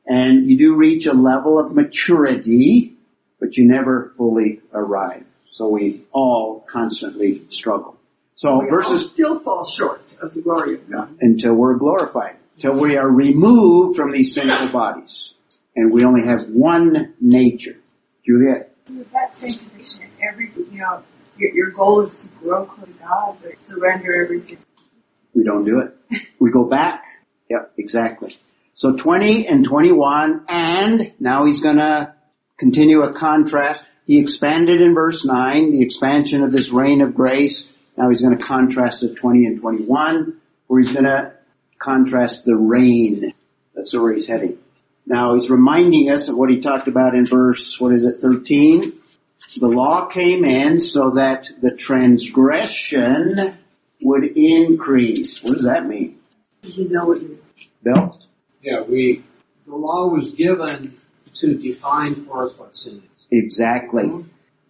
And 0.07 0.51
you 0.51 0.57
do 0.59 0.77
reach 0.77 1.07
a 1.07 1.13
level 1.13 1.59
of 1.59 1.75
maturity, 1.75 2.95
but 3.39 3.57
you 3.57 3.67
never 3.67 4.13
fully 4.17 4.61
arrive. 4.73 5.25
So 5.53 5.69
we 5.69 6.03
all 6.13 6.61
constantly 6.61 7.43
struggle. 7.51 7.97
So 8.35 8.61
We 8.61 8.71
verses 8.71 9.11
still 9.11 9.39
fall 9.41 9.67
short 9.67 10.15
of 10.23 10.33
the 10.33 10.41
glory 10.41 10.75
of 10.75 10.91
God. 10.91 11.17
until 11.21 11.55
we're 11.55 11.75
glorified, 11.77 12.37
until 12.57 12.81
we 12.81 12.97
are 12.97 13.09
removed 13.09 13.97
from 13.97 14.11
these 14.11 14.33
sinful 14.35 14.69
bodies. 14.69 15.35
And 15.77 15.93
we 15.93 16.05
only 16.05 16.23
have 16.25 16.49
one 16.49 17.15
nature. 17.21 17.77
Juliet? 18.27 18.70
With 18.97 19.13
that 19.13 19.37
sanctification, 19.37 20.11
every 20.23 20.49
you 20.73 20.81
know, 20.81 21.03
your, 21.37 21.55
your 21.55 21.71
goal 21.71 22.01
is 22.01 22.15
to 22.17 22.27
grow 22.43 22.67
close 22.67 22.87
to 22.87 22.93
God, 22.95 23.37
but 23.43 23.63
surrender 23.63 24.23
every 24.23 24.41
six. 24.41 24.65
We 25.35 25.45
don't 25.45 25.65
do 25.65 25.81
it. 25.81 26.27
We 26.39 26.51
go 26.51 26.65
back. 26.65 27.05
Yep, 27.49 27.75
exactly. 27.77 28.37
So 28.75 28.97
20 28.97 29.47
and 29.47 29.65
21, 29.65 30.47
and 30.49 31.13
now 31.21 31.45
he's 31.45 31.61
gonna 31.61 32.15
continue 32.57 33.03
a 33.03 33.13
contrast. 33.13 33.85
He 34.07 34.19
expanded 34.19 34.81
in 34.81 34.95
verse 34.95 35.25
9, 35.25 35.71
the 35.71 35.83
expansion 35.83 36.43
of 36.43 36.51
this 36.51 36.71
reign 36.71 37.01
of 37.01 37.15
grace. 37.15 37.69
Now 37.97 38.09
he's 38.09 38.23
gonna 38.23 38.39
contrast 38.39 39.03
the 39.03 39.15
20 39.15 39.47
and 39.47 39.61
21, 39.61 40.41
where 40.67 40.81
he's 40.81 40.93
gonna 40.93 41.35
contrast 41.79 42.45
the 42.45 42.57
reign. 42.57 43.35
That's 43.75 43.95
where 43.95 44.13
he's 44.13 44.27
heading. 44.27 44.59
Now 45.11 45.35
he's 45.35 45.51
reminding 45.51 46.09
us 46.09 46.29
of 46.29 46.37
what 46.37 46.51
he 46.51 46.61
talked 46.61 46.87
about 46.87 47.17
in 47.17 47.27
verse, 47.27 47.81
what 47.81 47.93
is 47.93 48.05
it, 48.05 48.21
13? 48.21 48.93
The 49.57 49.67
law 49.67 50.07
came 50.07 50.45
in 50.45 50.79
so 50.79 51.11
that 51.17 51.51
the 51.61 51.73
transgression 51.73 53.57
would 54.01 54.23
increase. 54.37 55.43
What 55.43 55.55
does 55.55 55.65
that 55.65 55.85
mean? 55.85 56.21
You 56.63 56.89
know 56.91 57.07
what 57.07 57.23
you 57.23 57.41
Bill? 57.83 58.17
Yeah, 58.63 58.83
we, 58.83 59.25
the 59.67 59.75
law 59.75 60.07
was 60.07 60.31
given 60.31 60.97
to 61.35 61.59
define 61.59 62.15
for 62.15 62.45
us 62.45 62.57
what 62.57 62.77
sin 62.77 63.03
is. 63.03 63.27
Exactly. 63.33 64.25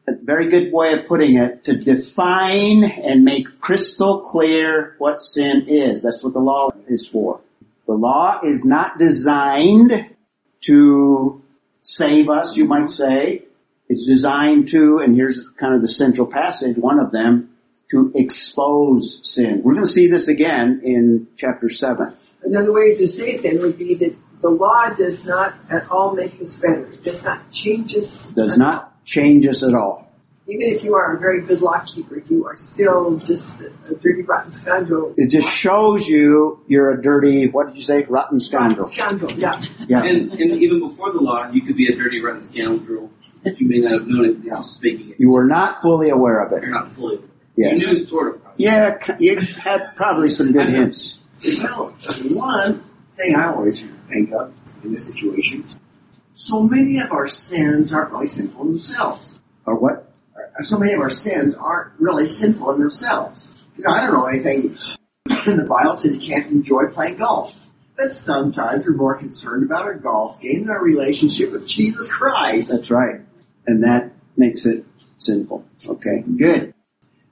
A 0.09 0.13
very 0.23 0.49
good 0.49 0.73
way 0.73 0.95
of 0.95 1.07
putting 1.07 1.37
it, 1.37 1.67
to 1.67 1.77
define 1.77 2.85
and 2.85 3.25
make 3.27 3.61
crystal 3.61 4.23
clear 4.23 4.95
what 4.97 5.23
sin 5.23 5.67
is. 5.69 6.03
That's 6.03 6.25
what 6.25 6.33
the 6.33 6.41
law 6.41 6.71
is 6.89 7.07
for. 7.07 7.43
The 7.87 7.93
law 7.93 8.41
is 8.43 8.65
not 8.65 8.97
designed 8.97 10.17
to 10.63 11.43
save 11.83 12.29
us, 12.29 12.57
you 12.57 12.65
might 12.65 12.91
say. 12.91 13.45
It's 13.89 14.07
designed 14.07 14.69
to, 14.69 14.99
and 14.99 15.17
here's 15.17 15.41
kind 15.57 15.75
of 15.75 15.83
the 15.83 15.89
central 15.89 16.27
passage, 16.27 16.77
one 16.77 17.01
of 17.01 17.11
them, 17.11 17.51
to 17.91 18.13
expose 18.15 19.21
sin. 19.25 19.63
We're 19.65 19.75
going 19.75 19.87
to 19.87 19.91
see 19.91 20.07
this 20.07 20.29
again 20.29 20.81
in 20.85 21.27
chapter 21.37 21.69
7. 21.69 22.15
Another 22.43 22.73
way 22.73 22.95
to 22.95 23.07
say 23.07 23.33
it 23.33 23.43
then 23.43 23.61
would 23.61 23.77
be 23.77 23.95
that 23.95 24.15
the 24.41 24.49
law 24.49 24.89
does 24.91 25.27
not 25.27 25.55
at 25.69 25.91
all 25.91 26.15
make 26.15 26.41
us 26.41 26.55
better. 26.57 26.87
It 26.87 27.03
does 27.03 27.25
not 27.25 27.51
change 27.51 27.97
us. 27.97 28.27
Does 28.27 28.57
not 28.57 29.05
change 29.05 29.47
us 29.47 29.63
at 29.63 29.75
all. 29.75 30.10
Even 30.51 30.69
if 30.75 30.83
you 30.83 30.97
are 30.97 31.15
a 31.15 31.19
very 31.19 31.43
good 31.43 31.61
law 31.61 31.79
keeper, 31.79 32.21
you 32.29 32.45
are 32.47 32.57
still 32.57 33.19
just 33.19 33.61
a, 33.61 33.73
a 33.89 33.95
dirty, 33.95 34.23
rotten 34.23 34.51
scoundrel. 34.51 35.15
It 35.17 35.31
just 35.31 35.49
shows 35.49 36.09
you 36.09 36.61
you're 36.67 36.93
a 36.93 37.01
dirty, 37.01 37.47
what 37.49 37.69
did 37.69 37.77
you 37.77 37.85
say, 37.85 38.03
rotten 38.05 38.41
scoundrel. 38.41 38.87
Scoundrel, 38.87 39.33
yeah. 39.33 39.63
Yeah. 39.87 40.03
And, 40.03 40.33
and 40.33 40.51
even 40.63 40.81
before 40.81 41.13
the 41.13 41.21
law, 41.21 41.49
you 41.53 41.63
could 41.63 41.77
be 41.77 41.87
a 41.87 41.93
dirty, 41.93 42.21
rotten 42.21 42.43
scoundrel. 42.43 43.13
You 43.45 43.69
may 43.69 43.79
not 43.79 43.93
have 43.93 44.07
known 44.09 44.25
it. 44.25 44.43
This 44.43 44.59
is 44.59 44.71
speaking 44.73 45.11
it. 45.11 45.21
You 45.21 45.31
were 45.31 45.47
not 45.47 45.81
fully 45.83 46.11
aware 46.11 46.45
of 46.45 46.53
it. 46.53 46.63
You're 46.63 46.73
not 46.73 46.91
fully. 46.93 47.21
Yes. 47.57 47.81
You 47.81 47.93
knew 47.93 48.05
sort 48.07 48.35
of. 48.35 48.43
Yeah, 48.57 48.99
you 49.19 49.39
had 49.39 49.95
probably 49.97 50.31
some 50.31 50.53
good 50.53 50.69
hints. 50.69 51.19
Well, 51.63 51.95
one 52.31 52.83
thing 53.17 53.37
I 53.37 53.47
always 53.47 53.83
think 54.09 54.33
of, 54.33 54.53
in 54.83 54.93
this 54.93 55.07
situation. 55.07 55.65
So 56.35 56.63
many 56.63 56.99
of 56.99 57.13
our 57.13 57.29
sins 57.29 57.93
aren't 57.93 58.13
really 58.13 58.27
sinful 58.27 58.65
themselves. 58.65 59.39
Or 59.65 59.77
what? 59.79 60.10
So 60.63 60.79
many 60.79 60.93
of 60.93 61.01
our 61.01 61.11
sins 61.11 61.55
aren't 61.55 61.93
really 61.99 62.29
sinful 62.29 62.73
in 62.73 62.81
themselves. 62.81 63.51
I 63.87 64.01
don't 64.01 64.13
know 64.13 64.27
anything 64.27 64.77
in 65.47 65.57
the 65.57 65.65
Bible 65.65 65.97
says 65.97 66.17
you 66.17 66.21
can't 66.21 66.51
enjoy 66.51 66.87
playing 66.89 67.17
golf. 67.17 67.55
But 67.97 68.13
sometimes 68.13 68.87
we're 68.87 68.95
more 68.95 69.17
concerned 69.17 69.63
about 69.65 69.83
our 69.83 69.95
golf 69.95 70.41
game 70.41 70.61
than 70.61 70.71
our 70.71 70.83
relationship 70.83 71.53
with 71.53 71.69
Jesus 71.69 72.09
Christ. 72.09 72.71
That's 72.73 72.91
right. 72.91 73.21
And 73.67 73.85
that 73.85 74.13
makes 74.37 74.65
it 74.65 74.87
sinful. 75.19 75.65
Okay, 75.87 76.23
good. 76.37 76.75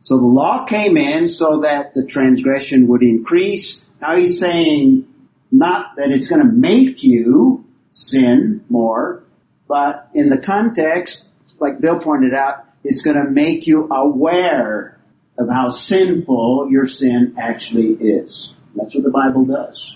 So 0.02 0.18
the 0.18 0.26
law 0.26 0.64
came 0.66 0.96
in 0.96 1.28
so 1.28 1.60
that 1.60 1.94
the 1.94 2.04
transgression 2.04 2.86
would 2.88 3.02
increase. 3.02 3.82
Now 4.00 4.16
he's 4.16 4.38
saying 4.38 5.06
not 5.50 5.96
that 5.96 6.10
it's 6.10 6.28
going 6.28 6.42
to 6.42 6.52
make 6.52 7.02
you 7.02 7.64
sin 7.92 8.64
more, 8.68 9.24
but 9.66 10.08
in 10.14 10.28
the 10.28 10.38
context, 10.38 11.24
like 11.58 11.80
Bill 11.80 11.98
pointed 11.98 12.34
out, 12.34 12.67
it's 12.88 13.02
going 13.02 13.22
to 13.22 13.30
make 13.30 13.66
you 13.66 13.86
aware 13.90 14.98
of 15.38 15.46
how 15.50 15.68
sinful 15.68 16.68
your 16.70 16.88
sin 16.88 17.34
actually 17.38 17.90
is. 18.00 18.54
That's 18.74 18.94
what 18.94 19.04
the 19.04 19.10
Bible 19.10 19.44
does. 19.44 19.94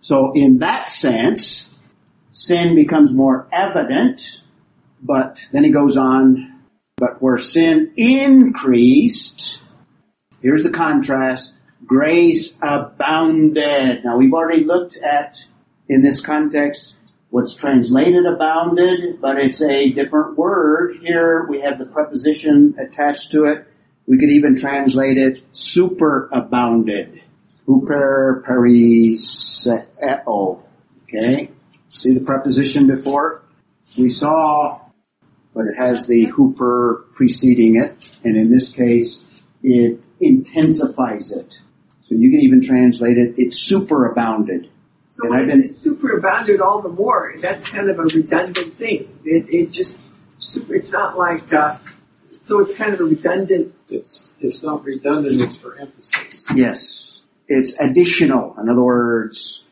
So 0.00 0.30
in 0.36 0.58
that 0.58 0.86
sense, 0.86 1.76
sin 2.32 2.76
becomes 2.76 3.12
more 3.12 3.48
evident, 3.52 4.40
but 5.02 5.44
then 5.50 5.64
he 5.64 5.72
goes 5.72 5.96
on, 5.96 6.60
but 6.96 7.20
where 7.20 7.38
sin 7.38 7.92
increased, 7.96 9.60
here's 10.40 10.62
the 10.62 10.70
contrast, 10.70 11.52
grace 11.84 12.56
abounded. 12.62 14.04
Now 14.04 14.16
we've 14.16 14.32
already 14.32 14.62
looked 14.62 14.96
at, 14.96 15.38
in 15.88 16.02
this 16.02 16.20
context, 16.20 16.94
what's 17.30 17.54
translated 17.54 18.26
abounded, 18.26 19.20
but 19.20 19.38
it's 19.38 19.62
a 19.62 19.90
different 19.90 20.36
word. 20.38 20.96
Here 21.00 21.46
we 21.48 21.60
have 21.60 21.78
the 21.78 21.86
preposition 21.86 22.74
attached 22.78 23.30
to 23.32 23.44
it. 23.44 23.66
We 24.06 24.18
could 24.18 24.30
even 24.30 24.56
translate 24.56 25.18
it 25.18 25.42
superabounded. 25.52 27.20
Huper 27.66 28.42
perisseuo. 28.44 29.82
Okay? 31.02 31.50
See 31.90 32.14
the 32.14 32.20
preposition 32.20 32.86
before? 32.86 33.42
We 33.98 34.10
saw, 34.10 34.80
but 35.54 35.66
it 35.66 35.76
has 35.76 36.06
the 36.06 36.26
huper 36.26 37.10
preceding 37.12 37.76
it, 37.76 37.96
and 38.24 38.36
in 38.36 38.50
this 38.50 38.70
case, 38.70 39.22
it 39.62 40.00
intensifies 40.20 41.32
it. 41.32 41.58
So 42.08 42.14
you 42.14 42.30
can 42.30 42.40
even 42.40 42.62
translate 42.62 43.18
it, 43.18 43.38
it 43.38 43.52
superabounded. 43.52 44.70
So 45.18 45.24
And 45.24 45.30
when 45.30 45.40
I've 45.40 45.48
it 45.48 45.52
been- 45.62 45.68
says 45.68 45.84
superabounded 45.84 46.60
all 46.60 46.80
the 46.80 46.88
more, 46.90 47.34
that's 47.40 47.68
kind 47.68 47.90
of 47.90 47.98
a 47.98 48.04
redundant 48.04 48.76
thing. 48.76 49.08
It, 49.24 49.52
it 49.52 49.70
just, 49.72 49.98
super, 50.38 50.74
it's 50.76 50.92
not 50.92 51.18
like, 51.18 51.52
uh, 51.52 51.78
so 52.30 52.60
it's 52.60 52.72
kind 52.76 52.94
of 52.94 53.00
a 53.00 53.04
redundant, 53.04 53.74
It's, 53.90 54.30
it's 54.40 54.62
not 54.62 54.84
redundant, 54.84 55.40
it's 55.42 55.56
for 55.56 55.76
emphasis. 55.80 56.44
Yes. 56.54 57.20
It's 57.48 57.74
additional, 57.80 58.54
in 58.60 58.68
other 58.68 58.84
words. 58.84 59.64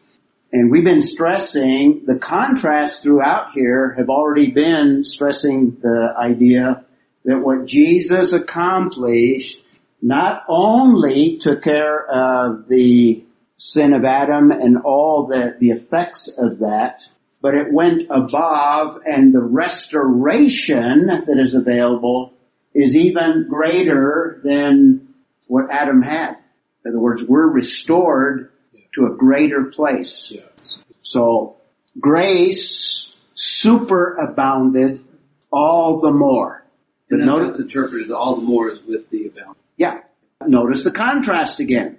And 0.53 0.69
we've 0.69 0.83
been 0.85 1.01
stressing 1.03 2.03
the 2.07 2.19
contrast 2.19 3.03
throughout 3.05 3.53
here 3.53 3.95
have 3.99 4.09
already 4.09 4.51
been 4.51 5.05
stressing 5.05 5.77
the 5.81 6.13
idea 6.19 6.85
that 7.25 7.39
what 7.39 7.67
Jesus 7.67 8.33
accomplished 8.33 9.63
not 10.03 10.43
only 10.49 11.39
took 11.39 11.63
care 11.63 12.05
of 12.05 12.67
the 12.69 13.26
sin 13.59 13.93
of 13.93 14.05
Adam 14.05 14.51
and 14.51 14.79
all 14.79 15.27
the, 15.27 15.57
the 15.59 15.71
effects 15.71 16.29
of 16.29 16.59
that, 16.59 17.03
but 17.41 17.55
it 17.55 17.73
went 17.73 18.05
above 18.11 19.01
and 19.07 19.33
the 19.33 19.43
restoration 19.43 21.07
that 21.07 21.39
is 21.39 21.55
available 21.55 22.33
is 22.75 22.97
even 22.97 23.47
greater 23.49 24.41
than 24.45 25.15
what 25.47 25.71
Adam 25.71 26.03
had. 26.03 26.37
In 26.85 26.91
other 26.91 27.01
words, 27.01 27.23
we're 27.25 27.49
restored 27.49 28.51
to 28.95 29.07
a 29.07 29.17
greater 29.17 29.65
place. 29.65 30.31
Yes. 30.31 30.79
So 31.03 31.57
grace 31.99 33.15
superabounded 33.37 35.03
all 35.51 36.01
the 36.01 36.11
more. 36.11 36.65
But 37.09 37.21
notice, 37.21 37.59
interpreted 37.59 38.11
all 38.11 38.37
the 38.37 38.43
more 38.43 38.71
is 38.71 38.81
with 38.83 39.09
the 39.11 39.27
abound. 39.27 39.57
yeah, 39.77 40.01
notice 40.45 40.83
the 40.83 40.91
contrast 40.91 41.61
again. 41.61 41.99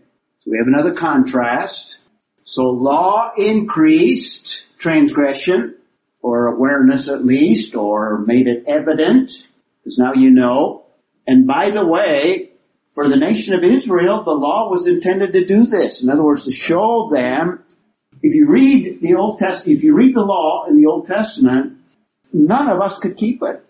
We 0.49 0.57
have 0.59 0.67
another 0.67 0.93
contrast. 0.93 1.99
So 2.45 2.69
law 2.69 3.33
increased 3.37 4.63
transgression, 4.77 5.75
or 6.21 6.47
awareness 6.47 7.09
at 7.09 7.25
least, 7.25 7.75
or 7.75 8.19
made 8.19 8.47
it 8.47 8.63
evident, 8.65 9.45
because 9.83 9.97
now 9.97 10.13
you 10.13 10.31
know. 10.31 10.85
And 11.27 11.45
by 11.45 11.69
the 11.69 11.85
way, 11.85 12.51
for 12.95 13.09
the 13.09 13.17
nation 13.17 13.53
of 13.53 13.63
Israel, 13.63 14.23
the 14.23 14.31
law 14.31 14.69
was 14.71 14.87
intended 14.87 15.33
to 15.33 15.45
do 15.45 15.65
this. 15.65 16.01
In 16.01 16.09
other 16.09 16.23
words, 16.23 16.45
to 16.45 16.51
show 16.51 17.09
them, 17.13 17.63
if 18.23 18.33
you 18.33 18.47
read 18.47 19.01
the 19.01 19.15
Old 19.15 19.39
Testament, 19.39 19.77
if 19.77 19.83
you 19.83 19.93
read 19.93 20.15
the 20.15 20.21
law 20.21 20.65
in 20.69 20.77
the 20.77 20.87
Old 20.87 21.07
Testament, 21.07 21.77
none 22.31 22.69
of 22.69 22.79
us 22.79 22.97
could 22.99 23.17
keep 23.17 23.43
it. 23.43 23.63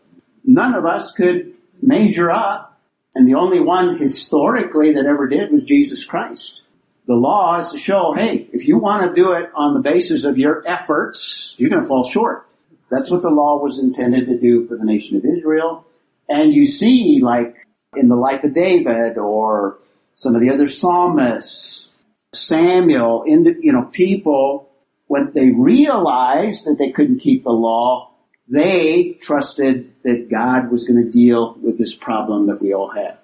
None 0.45 0.75
of 0.75 0.85
us 0.85 1.11
could 1.11 1.53
measure 1.81 2.29
up. 2.29 2.79
And 3.15 3.27
the 3.27 3.33
only 3.33 3.59
one 3.59 3.97
historically 3.97 4.93
that 4.93 5.05
ever 5.07 5.27
did 5.27 5.51
was 5.51 5.63
Jesus 5.63 6.05
Christ. 6.05 6.61
The 7.07 7.15
law 7.15 7.57
is 7.59 7.71
to 7.71 7.77
show, 7.77 8.13
hey, 8.13 8.49
if 8.51 8.67
you 8.67 8.77
want 8.77 9.07
to 9.07 9.21
do 9.21 9.31
it 9.31 9.49
on 9.55 9.73
the 9.73 9.79
basis 9.79 10.25
of 10.25 10.37
your 10.37 10.61
efforts, 10.67 11.55
you're 11.57 11.69
going 11.69 11.81
to 11.81 11.87
fall 11.87 12.03
short. 12.03 12.47
That's 12.91 13.09
what 13.09 13.21
the 13.21 13.29
law 13.29 13.61
was 13.63 13.79
intended 13.79 14.27
to 14.27 14.37
do 14.37 14.67
for 14.67 14.75
the 14.75 14.83
nation 14.83 15.15
of 15.15 15.23
Israel. 15.25 15.85
And 16.27 16.53
you 16.53 16.65
see, 16.65 17.21
like 17.23 17.65
in 17.95 18.09
the 18.09 18.15
life 18.15 18.43
of 18.43 18.53
David 18.53 19.17
or 19.17 19.79
some 20.17 20.35
of 20.35 20.41
the 20.41 20.49
other 20.49 20.67
psalmists, 20.67 21.87
Samuel, 22.33 23.23
in 23.23 23.45
you 23.61 23.71
know, 23.71 23.83
people, 23.83 24.69
when 25.07 25.31
they 25.33 25.49
realized 25.51 26.65
that 26.65 26.77
they 26.77 26.91
couldn't 26.91 27.19
keep 27.19 27.45
the 27.45 27.51
law, 27.51 28.11
they 28.49 29.17
trusted 29.21 29.93
that 30.03 30.29
God 30.29 30.71
was 30.71 30.83
going 30.83 31.03
to 31.03 31.09
deal 31.09 31.57
with 31.61 31.77
this 31.77 31.95
problem 31.95 32.47
that 32.47 32.61
we 32.61 32.73
all 32.73 32.89
have. 32.89 33.23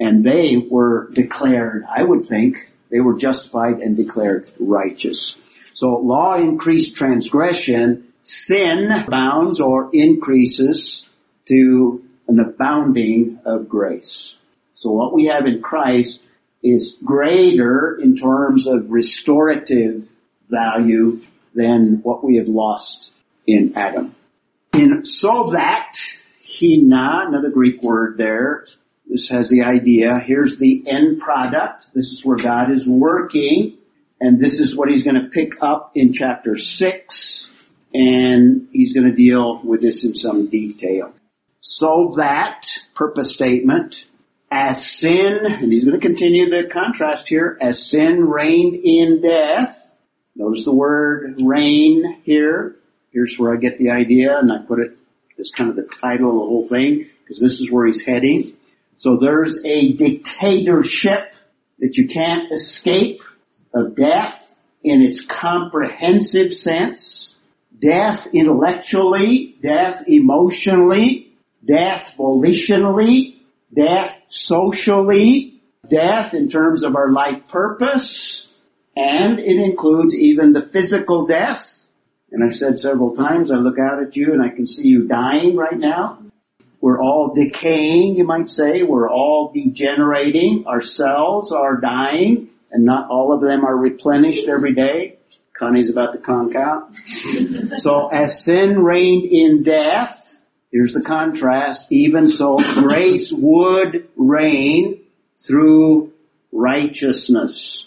And 0.00 0.24
they 0.24 0.56
were 0.56 1.08
declared, 1.12 1.84
I 1.88 2.02
would 2.02 2.26
think, 2.26 2.71
they 2.92 3.00
were 3.00 3.14
justified 3.14 3.80
and 3.80 3.96
declared 3.96 4.52
righteous. 4.60 5.34
So 5.74 5.96
law 5.96 6.36
increased 6.36 6.94
transgression, 6.94 8.12
sin 8.20 8.90
bounds 9.08 9.58
or 9.60 9.90
increases 9.92 11.08
to 11.46 12.04
an 12.28 12.38
abounding 12.38 13.40
of 13.44 13.68
grace. 13.68 14.36
So 14.76 14.90
what 14.90 15.14
we 15.14 15.24
have 15.26 15.46
in 15.46 15.62
Christ 15.62 16.20
is 16.62 16.96
greater 17.02 17.98
in 17.98 18.14
terms 18.14 18.66
of 18.66 18.90
restorative 18.90 20.08
value 20.48 21.20
than 21.54 22.00
what 22.02 22.22
we 22.22 22.36
have 22.36 22.48
lost 22.48 23.10
in 23.46 23.72
Adam. 23.74 24.14
In 24.74 25.04
so 25.06 25.50
that, 25.52 25.96
hina, 26.40 27.24
another 27.26 27.50
Greek 27.50 27.82
word 27.82 28.18
there, 28.18 28.66
this 29.12 29.28
has 29.28 29.50
the 29.50 29.62
idea, 29.62 30.18
here's 30.18 30.56
the 30.56 30.82
end 30.86 31.20
product, 31.20 31.84
this 31.94 32.12
is 32.12 32.24
where 32.24 32.38
God 32.38 32.70
is 32.70 32.86
working, 32.88 33.76
and 34.18 34.40
this 34.40 34.58
is 34.58 34.74
what 34.74 34.88
he's 34.88 35.02
going 35.02 35.20
to 35.20 35.28
pick 35.28 35.62
up 35.62 35.92
in 35.94 36.14
chapter 36.14 36.56
6, 36.56 37.46
and 37.92 38.68
he's 38.72 38.94
going 38.94 39.06
to 39.06 39.14
deal 39.14 39.60
with 39.62 39.82
this 39.82 40.06
in 40.06 40.14
some 40.14 40.46
detail. 40.46 41.12
So 41.60 42.14
that, 42.16 42.66
purpose 42.94 43.34
statement, 43.34 44.06
as 44.50 44.86
sin, 44.86 45.40
and 45.44 45.70
he's 45.70 45.84
going 45.84 46.00
to 46.00 46.06
continue 46.06 46.48
the 46.48 46.68
contrast 46.68 47.28
here, 47.28 47.58
as 47.60 47.86
sin 47.86 48.24
reigned 48.24 48.76
in 48.76 49.20
death, 49.20 49.94
notice 50.34 50.64
the 50.64 50.72
word 50.72 51.34
reign 51.38 52.22
here, 52.24 52.76
here's 53.12 53.38
where 53.38 53.52
I 53.52 53.56
get 53.56 53.76
the 53.76 53.90
idea, 53.90 54.38
and 54.38 54.50
I 54.50 54.56
put 54.66 54.80
it 54.80 54.96
as 55.38 55.50
kind 55.50 55.68
of 55.68 55.76
the 55.76 55.82
title 55.82 56.30
of 56.30 56.34
the 56.36 56.46
whole 56.46 56.66
thing, 56.66 57.10
because 57.22 57.40
this 57.40 57.60
is 57.60 57.70
where 57.70 57.86
he's 57.86 58.00
heading. 58.00 58.54
So 59.02 59.16
there's 59.20 59.58
a 59.64 59.94
dictatorship 59.94 61.34
that 61.80 61.96
you 61.98 62.06
can't 62.06 62.52
escape 62.52 63.20
of 63.74 63.96
death 63.96 64.56
in 64.84 65.02
its 65.02 65.20
comprehensive 65.20 66.54
sense, 66.54 67.34
death 67.76 68.28
intellectually, 68.32 69.56
death 69.60 70.04
emotionally, 70.06 71.32
death 71.64 72.14
volitionally, 72.16 73.40
death 73.74 74.16
socially, 74.28 75.60
death 75.90 76.32
in 76.32 76.48
terms 76.48 76.84
of 76.84 76.94
our 76.94 77.10
life 77.10 77.48
purpose, 77.48 78.46
and 78.94 79.40
it 79.40 79.56
includes 79.56 80.14
even 80.14 80.52
the 80.52 80.62
physical 80.62 81.26
death. 81.26 81.88
And 82.30 82.44
I've 82.44 82.54
said 82.54 82.78
several 82.78 83.16
times, 83.16 83.50
I 83.50 83.56
look 83.56 83.80
out 83.80 84.00
at 84.00 84.14
you 84.14 84.32
and 84.32 84.40
I 84.40 84.54
can 84.54 84.68
see 84.68 84.86
you 84.86 85.08
dying 85.08 85.56
right 85.56 85.76
now. 85.76 86.20
We're 86.82 87.00
all 87.00 87.32
decaying, 87.32 88.16
you 88.16 88.24
might 88.24 88.50
say. 88.50 88.82
We're 88.82 89.08
all 89.08 89.52
degenerating. 89.54 90.64
Our 90.66 90.82
cells 90.82 91.52
are 91.52 91.76
dying 91.76 92.50
and 92.72 92.84
not 92.84 93.08
all 93.08 93.32
of 93.32 93.40
them 93.40 93.64
are 93.64 93.78
replenished 93.78 94.48
every 94.48 94.74
day. 94.74 95.18
Connie's 95.56 95.90
about 95.90 96.12
to 96.14 96.18
conk 96.18 96.56
out. 96.56 96.90
so 97.78 98.08
as 98.08 98.44
sin 98.44 98.82
reigned 98.82 99.30
in 99.30 99.62
death, 99.62 100.36
here's 100.72 100.92
the 100.92 101.02
contrast, 101.02 101.86
even 101.90 102.28
so 102.28 102.56
grace 102.56 103.32
would 103.32 104.08
reign 104.16 105.02
through 105.36 106.12
righteousness. 106.50 107.86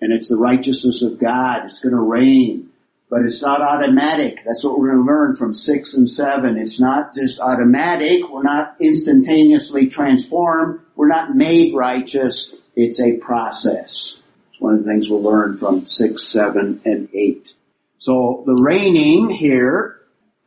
And 0.00 0.14
it's 0.14 0.28
the 0.28 0.38
righteousness 0.38 1.02
of 1.02 1.18
God. 1.18 1.66
It's 1.66 1.80
going 1.80 1.94
to 1.94 2.00
reign. 2.00 2.69
But 3.10 3.22
it's 3.22 3.42
not 3.42 3.60
automatic. 3.60 4.42
That's 4.46 4.62
what 4.62 4.78
we're 4.78 4.92
going 4.92 5.04
to 5.04 5.12
learn 5.12 5.36
from 5.36 5.52
six 5.52 5.94
and 5.94 6.08
seven. 6.08 6.56
It's 6.56 6.78
not 6.78 7.12
just 7.12 7.40
automatic. 7.40 8.22
We're 8.30 8.44
not 8.44 8.76
instantaneously 8.78 9.88
transformed. 9.88 10.80
We're 10.94 11.08
not 11.08 11.34
made 11.34 11.74
righteous. 11.74 12.54
It's 12.76 13.00
a 13.00 13.14
process. 13.14 14.16
It's 14.52 14.60
one 14.60 14.74
of 14.74 14.84
the 14.84 14.90
things 14.90 15.10
we'll 15.10 15.24
learn 15.24 15.58
from 15.58 15.86
six, 15.86 16.28
seven, 16.28 16.80
and 16.84 17.08
eight. 17.12 17.52
So 17.98 18.44
the 18.46 18.54
reigning 18.54 19.28
here, 19.28 20.00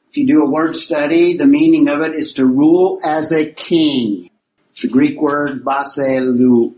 if 0.10 0.16
you 0.16 0.26
do 0.26 0.44
a 0.44 0.50
word 0.50 0.78
study, 0.78 1.36
the 1.36 1.46
meaning 1.46 1.90
of 1.90 2.02
it 2.02 2.16
is 2.16 2.32
to 2.34 2.46
rule 2.46 3.00
as 3.04 3.34
a 3.34 3.52
king. 3.52 4.30
The 4.82 4.88
Greek 4.88 5.20
word 5.20 5.66
basileuo, 5.66 6.74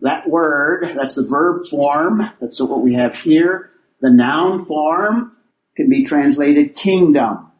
that 0.00 0.28
word, 0.28 0.92
that's 0.96 1.16
the 1.16 1.26
verb 1.26 1.66
form, 1.66 2.22
that's 2.40 2.60
what 2.60 2.80
we 2.80 2.94
have 2.94 3.14
here. 3.14 3.72
The 4.00 4.10
noun 4.10 4.64
form 4.64 5.36
can 5.76 5.88
be 5.88 6.04
translated 6.04 6.74
kingdom. 6.74 7.50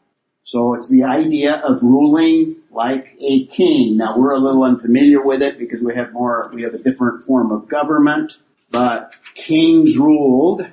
So 0.45 0.75
it's 0.75 0.91
the 0.91 1.05
idea 1.05 1.57
of 1.57 1.83
ruling 1.83 2.57
like 2.71 3.17
a 3.21 3.47
king. 3.47 3.97
Now 3.97 4.19
we're 4.19 4.33
a 4.33 4.39
little 4.39 4.63
unfamiliar 4.65 5.23
with 5.23 5.43
it 5.43 5.59
because 5.59 5.81
we 5.83 5.95
have 5.95 6.13
more, 6.13 6.51
we 6.55 6.63
have 6.63 6.75
a 6.75 6.79
different 6.79 7.27
form 7.27 7.51
of 7.51 7.69
government, 7.69 8.33
but 8.71 9.13
kings 9.35 9.99
ruled, 9.99 10.67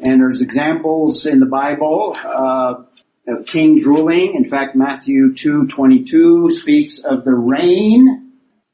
and 0.00 0.20
there's 0.20 0.42
examples 0.42 1.24
in 1.26 1.40
the 1.40 1.46
Bible, 1.46 2.16
uh, 2.22 2.82
of 3.28 3.46
kings 3.46 3.84
ruling. 3.84 4.34
In 4.34 4.44
fact, 4.44 4.74
Matthew 4.74 5.32
2:22 5.34 6.50
speaks 6.50 6.98
of 6.98 7.24
the 7.24 7.34
reign 7.34 8.32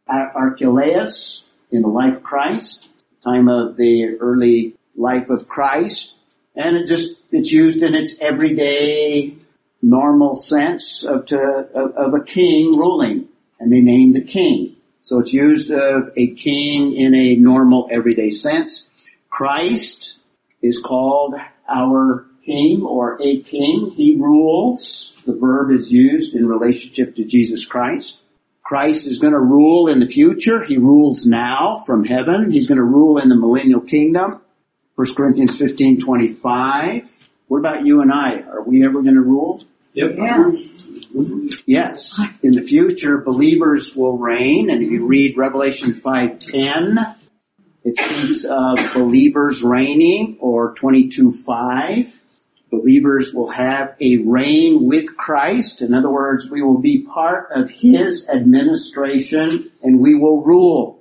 at 0.09 0.33
Archelaus 0.35 1.45
in 1.71 1.83
the 1.83 1.89
life 1.89 2.17
of 2.17 2.23
Christ, 2.23 2.89
time 3.23 3.49
of 3.49 3.77
the 3.77 4.17
early 4.21 4.75
life 4.97 5.29
of 5.29 5.47
Christ, 5.49 6.15
and 6.59 6.77
it 6.77 6.87
just 6.87 7.13
it's 7.31 7.53
used 7.53 7.83
in 7.83 7.95
its 7.95 8.17
everyday 8.21 9.37
normal 9.81 10.37
sense 10.37 11.05
of 11.05 11.25
to 11.27 11.39
of, 11.39 11.93
of 11.93 12.15
a 12.15 12.25
king 12.25 12.77
ruling, 12.77 13.29
and 13.61 13.73
they 13.73 13.81
named 13.81 14.17
the 14.17 14.25
king. 14.25 14.77
So 15.01 15.21
it's 15.21 15.33
used 15.33 15.71
of 15.71 16.11
a 16.17 16.35
king 16.35 16.93
in 16.95 17.15
a 17.15 17.37
normal 17.37 17.89
everyday 17.91 18.31
sense. 18.31 18.85
Christ 19.31 20.17
is 20.61 20.79
called 20.79 21.37
our 21.69 22.27
king 22.45 22.83
or 22.83 23.23
a 23.23 23.41
king. 23.41 23.93
He 23.97 24.17
rules. 24.19 25.15
The 25.25 25.35
verb 25.35 25.71
is 25.71 25.91
used 25.91 26.35
in 26.35 26.49
relationship 26.49 27.15
to 27.17 27.25
Jesus 27.25 27.65
Christ. 27.65 28.19
Christ 28.65 29.07
is 29.07 29.19
going 29.19 29.33
to 29.33 29.39
rule 29.39 29.89
in 29.89 30.01
the 30.01 30.07
future. 30.07 30.65
He 30.65 30.77
rules 30.77 31.25
now 31.25 31.85
from 31.87 32.05
heaven. 32.05 32.51
He's 32.51 32.67
going 32.67 32.77
to 32.79 32.85
rule 32.85 33.19
in 33.19 33.29
the 33.29 33.37
millennial 33.37 33.81
kingdom. 33.81 34.41
1 34.99 35.15
Corinthians 35.15 35.57
15, 35.57 36.01
25. 36.01 37.09
What 37.47 37.59
about 37.59 37.87
you 37.87 38.01
and 38.03 38.13
I? 38.13 38.41
Are 38.41 38.65
we 38.65 38.85
ever 38.85 39.01
going 39.01 39.15
to 39.15 39.21
rule? 39.21 39.63
Yep. 39.93 40.11
Yeah. 40.17 40.51
Yes. 41.67 42.21
In 42.43 42.55
the 42.55 42.63
future, 42.63 43.19
believers 43.19 43.95
will 43.95 44.19
reign, 44.19 44.71
and 44.71 44.83
if 44.83 44.91
you 44.91 45.07
read 45.07 45.37
Revelation 45.37 45.93
5.10, 45.93 47.15
it 47.85 47.97
speaks 47.97 48.45
of 48.45 48.93
believers 48.93 49.63
reigning, 49.63 50.37
or 50.41 50.75
22.5. 50.75 52.13
Believers 52.73 53.33
will 53.33 53.51
have 53.51 53.95
a 54.01 54.17
reign 54.17 54.85
with 54.85 55.17
Christ. 55.17 55.81
In 55.81 55.95
other 55.95 56.11
words, 56.11 56.51
we 56.51 56.61
will 56.61 56.81
be 56.81 57.03
part 57.03 57.51
of 57.55 57.71
His 57.71 58.27
administration, 58.29 59.71
and 59.81 60.01
we 60.01 60.17
will 60.17 60.43
rule. 60.43 60.98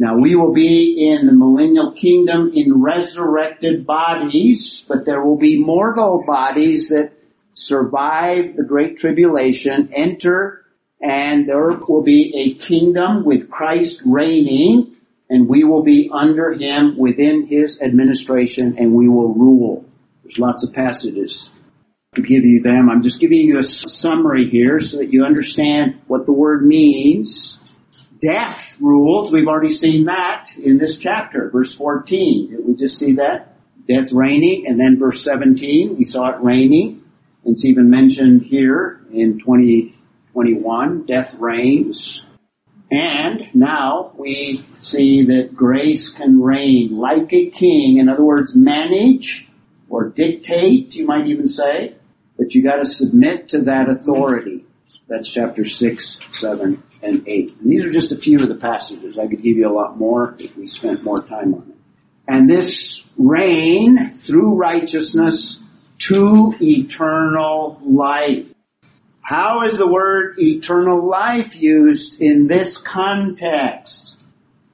Now 0.00 0.16
we 0.16 0.34
will 0.34 0.54
be 0.54 1.10
in 1.10 1.26
the 1.26 1.32
millennial 1.34 1.92
kingdom 1.92 2.52
in 2.54 2.80
resurrected 2.80 3.84
bodies, 3.84 4.82
but 4.88 5.04
there 5.04 5.22
will 5.22 5.36
be 5.36 5.62
mortal 5.62 6.24
bodies 6.26 6.88
that 6.88 7.12
survive 7.52 8.56
the 8.56 8.62
great 8.62 8.98
tribulation, 8.98 9.90
enter, 9.92 10.64
and 11.02 11.46
there 11.46 11.72
will 11.86 12.02
be 12.02 12.32
a 12.34 12.54
kingdom 12.54 13.26
with 13.26 13.50
Christ 13.50 14.00
reigning, 14.06 14.96
and 15.28 15.46
we 15.46 15.64
will 15.64 15.82
be 15.82 16.08
under 16.10 16.54
him 16.54 16.96
within 16.96 17.46
his 17.46 17.78
administration, 17.82 18.76
and 18.78 18.94
we 18.94 19.06
will 19.06 19.34
rule. 19.34 19.84
There's 20.22 20.38
lots 20.38 20.64
of 20.64 20.72
passages 20.72 21.50
to 22.14 22.22
give 22.22 22.46
you 22.46 22.62
them. 22.62 22.88
I'm 22.88 23.02
just 23.02 23.20
giving 23.20 23.40
you 23.40 23.58
a 23.58 23.62
summary 23.62 24.46
here 24.48 24.80
so 24.80 24.96
that 24.96 25.12
you 25.12 25.24
understand 25.24 26.00
what 26.06 26.24
the 26.24 26.32
word 26.32 26.64
means. 26.64 27.58
Death 28.20 28.76
rules, 28.80 29.32
we've 29.32 29.48
already 29.48 29.70
seen 29.70 30.04
that 30.04 30.50
in 30.56 30.76
this 30.76 30.98
chapter, 30.98 31.48
verse 31.50 31.74
14. 31.74 32.50
Did 32.50 32.66
we 32.66 32.74
just 32.74 32.98
see 32.98 33.14
that? 33.14 33.56
Death 33.88 34.12
reigning, 34.12 34.66
and 34.66 34.78
then 34.78 34.98
verse 34.98 35.24
17, 35.24 35.96
we 35.96 36.04
saw 36.04 36.30
it 36.30 36.40
reigning. 36.42 37.02
It's 37.44 37.64
even 37.64 37.88
mentioned 37.88 38.42
here 38.42 39.00
in 39.10 39.38
2021, 39.38 41.06
death 41.06 41.34
reigns. 41.34 42.22
And 42.90 43.48
now 43.54 44.12
we 44.16 44.64
see 44.80 45.24
that 45.26 45.54
grace 45.54 46.10
can 46.10 46.42
reign 46.42 46.98
like 46.98 47.32
a 47.32 47.48
king. 47.48 47.98
In 47.98 48.08
other 48.08 48.24
words, 48.24 48.54
manage 48.54 49.48
or 49.88 50.08
dictate, 50.08 50.94
you 50.94 51.06
might 51.06 51.26
even 51.26 51.48
say, 51.48 51.94
but 52.36 52.54
you 52.54 52.62
gotta 52.62 52.86
submit 52.86 53.48
to 53.50 53.62
that 53.62 53.88
authority. 53.88 54.66
That's 55.08 55.30
chapter 55.30 55.64
6, 55.64 56.20
7, 56.32 56.82
and 57.02 57.28
8. 57.28 57.56
And 57.60 57.70
these 57.70 57.84
are 57.84 57.92
just 57.92 58.12
a 58.12 58.16
few 58.16 58.42
of 58.42 58.48
the 58.48 58.54
passages. 58.54 59.18
I 59.18 59.26
could 59.26 59.42
give 59.42 59.56
you 59.56 59.68
a 59.68 59.72
lot 59.72 59.96
more 59.96 60.34
if 60.38 60.56
we 60.56 60.66
spent 60.66 61.04
more 61.04 61.22
time 61.22 61.54
on 61.54 61.66
it. 61.68 61.76
And 62.26 62.48
this 62.48 63.02
reign 63.16 63.98
through 64.10 64.54
righteousness 64.54 65.58
to 65.98 66.54
eternal 66.60 67.80
life. 67.84 68.46
How 69.22 69.62
is 69.62 69.78
the 69.78 69.86
word 69.86 70.36
eternal 70.38 71.06
life 71.06 71.54
used 71.54 72.20
in 72.20 72.46
this 72.46 72.78
context? 72.78 74.16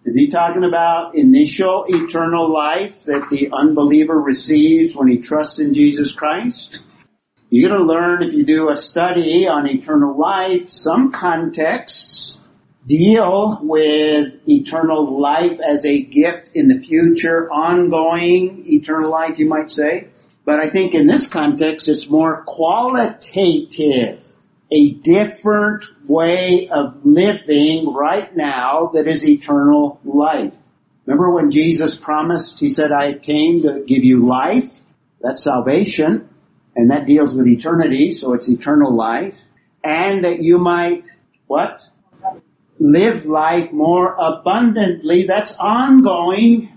Is 0.04 0.14
he 0.14 0.28
talking 0.28 0.64
about 0.64 1.16
initial 1.16 1.84
eternal 1.88 2.48
life 2.48 2.94
that 3.06 3.28
the 3.28 3.50
unbeliever 3.52 4.18
receives 4.18 4.94
when 4.94 5.08
he 5.08 5.18
trusts 5.18 5.58
in 5.58 5.74
Jesus 5.74 6.12
Christ? 6.12 6.78
You're 7.48 7.70
going 7.70 7.80
to 7.80 7.86
learn 7.86 8.22
if 8.22 8.32
you 8.32 8.44
do 8.44 8.70
a 8.70 8.76
study 8.76 9.46
on 9.46 9.68
eternal 9.68 10.18
life, 10.18 10.70
some 10.70 11.12
contexts 11.12 12.38
deal 12.86 13.58
with 13.62 14.34
eternal 14.48 15.20
life 15.20 15.60
as 15.60 15.84
a 15.84 16.02
gift 16.02 16.50
in 16.54 16.68
the 16.68 16.80
future, 16.80 17.50
ongoing 17.50 18.64
eternal 18.66 19.10
life, 19.10 19.38
you 19.38 19.46
might 19.46 19.70
say. 19.70 20.08
But 20.44 20.60
I 20.60 20.68
think 20.68 20.94
in 20.94 21.06
this 21.06 21.26
context, 21.26 21.88
it's 21.88 22.08
more 22.08 22.42
qualitative. 22.46 24.22
A 24.72 24.90
different 24.90 25.84
way 26.08 26.68
of 26.68 27.04
living 27.04 27.92
right 27.92 28.34
now 28.36 28.90
that 28.92 29.06
is 29.06 29.24
eternal 29.24 30.00
life. 30.04 30.52
Remember 31.04 31.30
when 31.30 31.52
Jesus 31.52 31.96
promised, 31.96 32.58
He 32.58 32.70
said, 32.70 32.90
I 32.90 33.14
came 33.14 33.62
to 33.62 33.84
give 33.86 34.04
you 34.04 34.26
life? 34.26 34.80
That's 35.20 35.44
salvation. 35.44 36.28
And 36.76 36.90
that 36.90 37.06
deals 37.06 37.34
with 37.34 37.48
eternity, 37.48 38.12
so 38.12 38.34
it's 38.34 38.48
eternal 38.48 38.94
life. 38.94 39.36
And 39.82 40.24
that 40.24 40.42
you 40.42 40.58
might, 40.58 41.04
what? 41.46 41.82
Live 42.78 43.24
life 43.24 43.72
more 43.72 44.14
abundantly. 44.18 45.26
That's 45.26 45.56
ongoing 45.56 46.76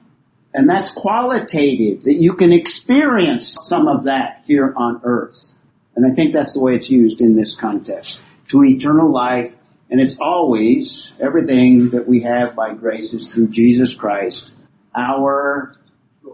and 0.54 0.68
that's 0.68 0.92
qualitative, 0.92 2.04
that 2.04 2.16
you 2.16 2.34
can 2.34 2.52
experience 2.52 3.58
some 3.62 3.88
of 3.88 4.06
that 4.06 4.44
here 4.48 4.74
on 4.76 5.02
earth. 5.04 5.54
And 5.96 6.10
I 6.10 6.16
think 6.16 6.34
that's 6.34 6.54
the 6.54 6.60
way 6.60 6.76
it's 6.76 6.90
used 6.90 7.22
in 7.22 7.36
this 7.36 7.56
context. 7.56 8.20
To 8.50 8.64
eternal 8.64 9.12
life, 9.12 9.56
and 9.92 10.00
it's 10.00 10.18
always, 10.20 11.14
everything 11.20 11.92
that 11.92 12.08
we 12.08 12.22
have 12.22 12.56
by 12.56 12.74
grace 12.74 13.14
is 13.14 13.32
through 13.32 13.50
Jesus 13.50 13.94
Christ, 13.94 14.52
our, 14.96 15.76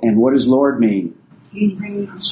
and 0.02 0.18
what 0.18 0.34
does 0.34 0.48
Lord 0.48 0.80
mean? 0.80 1.18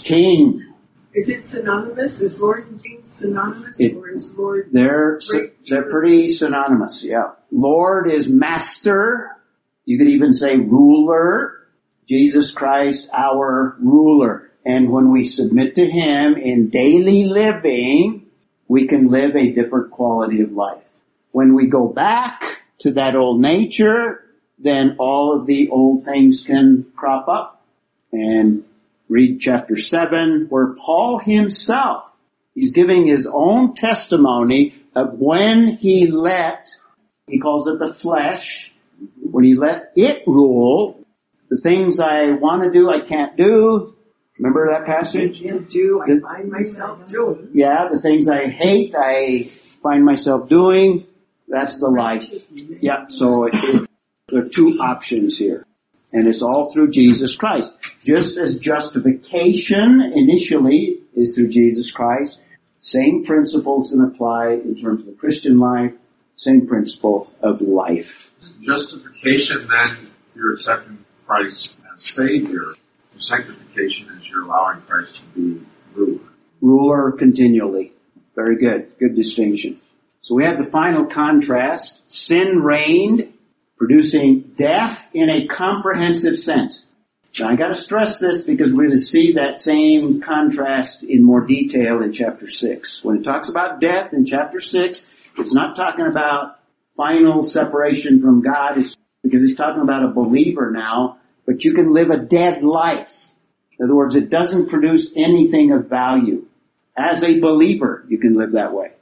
King. 0.03 0.72
Is 1.13 1.29
it 1.29 1.47
synonymous? 1.47 2.21
Is 2.21 2.39
Lord 2.39 2.67
and 2.67 2.83
King 2.83 2.99
synonymous? 3.03 3.79
It- 3.79 3.95
or 3.95 4.09
is 4.09 4.33
Lord 4.35 4.69
They're, 4.71 5.19
they're 5.67 5.89
pretty 5.89 6.29
synonymous, 6.29 7.03
yeah. 7.03 7.31
Lord 7.51 8.09
is 8.11 8.27
master. 8.27 9.37
You 9.85 9.97
could 9.97 10.07
even 10.09 10.33
say 10.33 10.55
ruler. 10.55 11.59
Jesus 12.07 12.51
Christ, 12.51 13.09
our 13.13 13.75
ruler. 13.79 14.49
And 14.65 14.89
when 14.91 15.11
we 15.11 15.23
submit 15.23 15.75
to 15.75 15.85
Him 15.85 16.35
in 16.35 16.69
daily 16.69 17.25
living, 17.25 18.27
we 18.67 18.87
can 18.87 19.09
live 19.09 19.35
a 19.35 19.51
different 19.51 19.91
quality 19.91 20.41
of 20.41 20.51
life. 20.51 20.83
When 21.31 21.53
we 21.53 21.67
go 21.67 21.87
back 21.87 22.61
to 22.79 22.91
that 22.93 23.15
old 23.15 23.41
nature, 23.41 24.23
then 24.59 24.95
all 24.99 25.37
of 25.37 25.45
the 25.45 25.69
old 25.69 26.05
things 26.05 26.43
can 26.43 26.85
crop 26.95 27.27
up. 27.27 27.65
And 28.11 28.63
Read 29.09 29.39
chapter 29.39 29.75
7 29.75 30.47
where 30.49 30.73
Paul 30.73 31.19
himself, 31.19 32.05
he's 32.55 32.71
giving 32.71 33.05
his 33.05 33.27
own 33.31 33.75
testimony 33.75 34.75
of 34.95 35.19
when 35.19 35.67
he 35.77 36.07
let, 36.07 36.69
he 37.27 37.39
calls 37.39 37.67
it 37.67 37.79
the 37.79 37.93
flesh, 37.93 38.73
when 39.19 39.43
he 39.43 39.55
let 39.55 39.91
it 39.95 40.23
rule, 40.27 41.05
the 41.49 41.57
things 41.57 41.99
I 41.99 42.31
want 42.31 42.63
to 42.63 42.71
do 42.71 42.89
I 42.89 43.01
can't 43.01 43.35
do. 43.35 43.95
Remember 44.39 44.71
that 44.71 44.85
passage? 44.85 45.39
To 45.41 45.59
do, 45.59 46.01
I 46.01 46.19
find 46.19 46.49
myself 46.49 47.07
doing. 47.09 47.49
Yeah, 47.53 47.89
the 47.91 47.99
things 47.99 48.27
I 48.27 48.47
hate 48.47 48.95
I 48.97 49.49
find 49.83 50.03
myself 50.03 50.49
doing. 50.49 51.05
That's 51.47 51.79
the 51.79 51.89
life. 51.89 52.27
Yeah, 52.51 53.05
so 53.09 53.45
it, 53.45 53.53
it, 53.55 53.89
there 54.29 54.41
are 54.41 54.47
two 54.47 54.79
options 54.79 55.37
here. 55.37 55.67
And 56.13 56.27
it's 56.27 56.43
all 56.43 56.71
through 56.71 56.91
Jesus 56.91 57.35
Christ. 57.35 57.73
Just 58.03 58.37
as 58.37 58.57
justification 58.57 60.13
initially 60.15 60.99
is 61.15 61.35
through 61.35 61.49
Jesus 61.49 61.91
Christ, 61.91 62.37
same 62.79 63.25
principles 63.25 63.89
can 63.89 64.01
apply 64.01 64.51
in 64.63 64.79
terms 64.79 65.01
of 65.01 65.07
the 65.07 65.13
Christian 65.13 65.57
life, 65.57 65.93
same 66.35 66.67
principle 66.67 67.31
of 67.41 67.61
life. 67.61 68.31
Justification, 68.61 69.67
then, 69.67 70.09
you're 70.35 70.53
accepting 70.53 71.03
Christ 71.25 71.75
as 71.93 72.03
Savior. 72.03 72.73
Sanctification 73.17 74.09
is 74.19 74.29
you're 74.29 74.43
allowing 74.43 74.81
Christ 74.81 75.15
to 75.15 75.21
be 75.39 75.65
ruler. 75.95 76.19
Ruler 76.61 77.11
continually. 77.11 77.93
Very 78.35 78.57
good. 78.57 78.91
Good 78.99 79.15
distinction. 79.15 79.79
So 80.21 80.35
we 80.35 80.45
have 80.45 80.57
the 80.57 80.69
final 80.69 81.05
contrast. 81.05 82.01
Sin 82.11 82.59
reigned, 82.59 83.32
producing 83.85 84.39
death 84.55 85.09
in 85.13 85.29
a 85.29 85.45
comprehensive 85.45 86.39
sense. 86.39 86.85
Now 87.37 87.49
I 87.49 87.57
gotta 87.57 87.75
stress 87.75 88.17
this 88.17 88.43
because 88.43 88.71
we're 88.71 88.91
to 88.91 88.97
see 88.97 89.33
that 89.33 89.59
same 89.59 90.21
contrast 90.21 91.03
in 91.03 91.21
more 91.21 91.41
detail 91.41 92.01
in 92.01 92.13
chapter 92.13 92.49
6. 92.49 93.03
When 93.03 93.17
it 93.17 93.23
talks 93.23 93.49
about 93.49 93.81
death 93.81 94.13
in 94.13 94.25
chapter 94.25 94.61
6, 94.61 95.05
it's 95.37 95.53
not 95.53 95.75
talking 95.75 96.05
about 96.05 96.59
final 96.95 97.43
separation 97.43 98.21
from 98.21 98.41
God, 98.41 98.77
it's 98.77 98.95
because 99.21 99.41
he's 99.41 99.57
talking 99.57 99.81
about 99.81 100.05
a 100.05 100.13
believer 100.13 100.71
now, 100.71 101.17
but 101.45 101.65
you 101.65 101.73
can 101.73 101.91
live 101.91 102.09
a 102.09 102.19
dead 102.19 102.63
life. 102.63 103.27
In 103.77 103.83
other 103.83 103.95
words, 103.95 104.15
it 104.15 104.29
doesn't 104.29 104.69
produce 104.69 105.11
anything 105.17 105.73
of 105.73 105.89
value. 105.89 106.45
As 106.97 107.21
a 107.21 107.41
believer, 107.41 108.05
you 108.07 108.17
can 108.17 108.35
live 108.35 108.53
that 108.53 108.71
way 108.71 108.93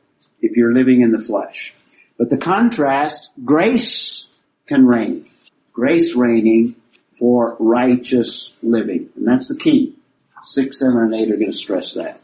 if 0.41 0.57
you're 0.57 0.73
living 0.73 1.01
in 1.01 1.11
the 1.11 1.19
flesh. 1.19 1.71
But 2.17 2.31
the 2.31 2.37
contrast, 2.37 3.29
grace 3.45 4.25
can 4.71 4.87
reign. 4.87 5.25
Grace 5.73 6.15
reigning 6.15 6.75
for 7.19 7.57
righteous 7.59 8.51
living. 8.63 9.09
And 9.17 9.27
that's 9.27 9.49
the 9.49 9.57
key. 9.57 9.97
Six, 10.45 10.79
seven, 10.79 10.97
and 10.97 11.13
eight 11.13 11.29
are 11.29 11.37
going 11.37 11.51
to 11.51 11.57
stress 11.57 11.95
that. 11.95 12.21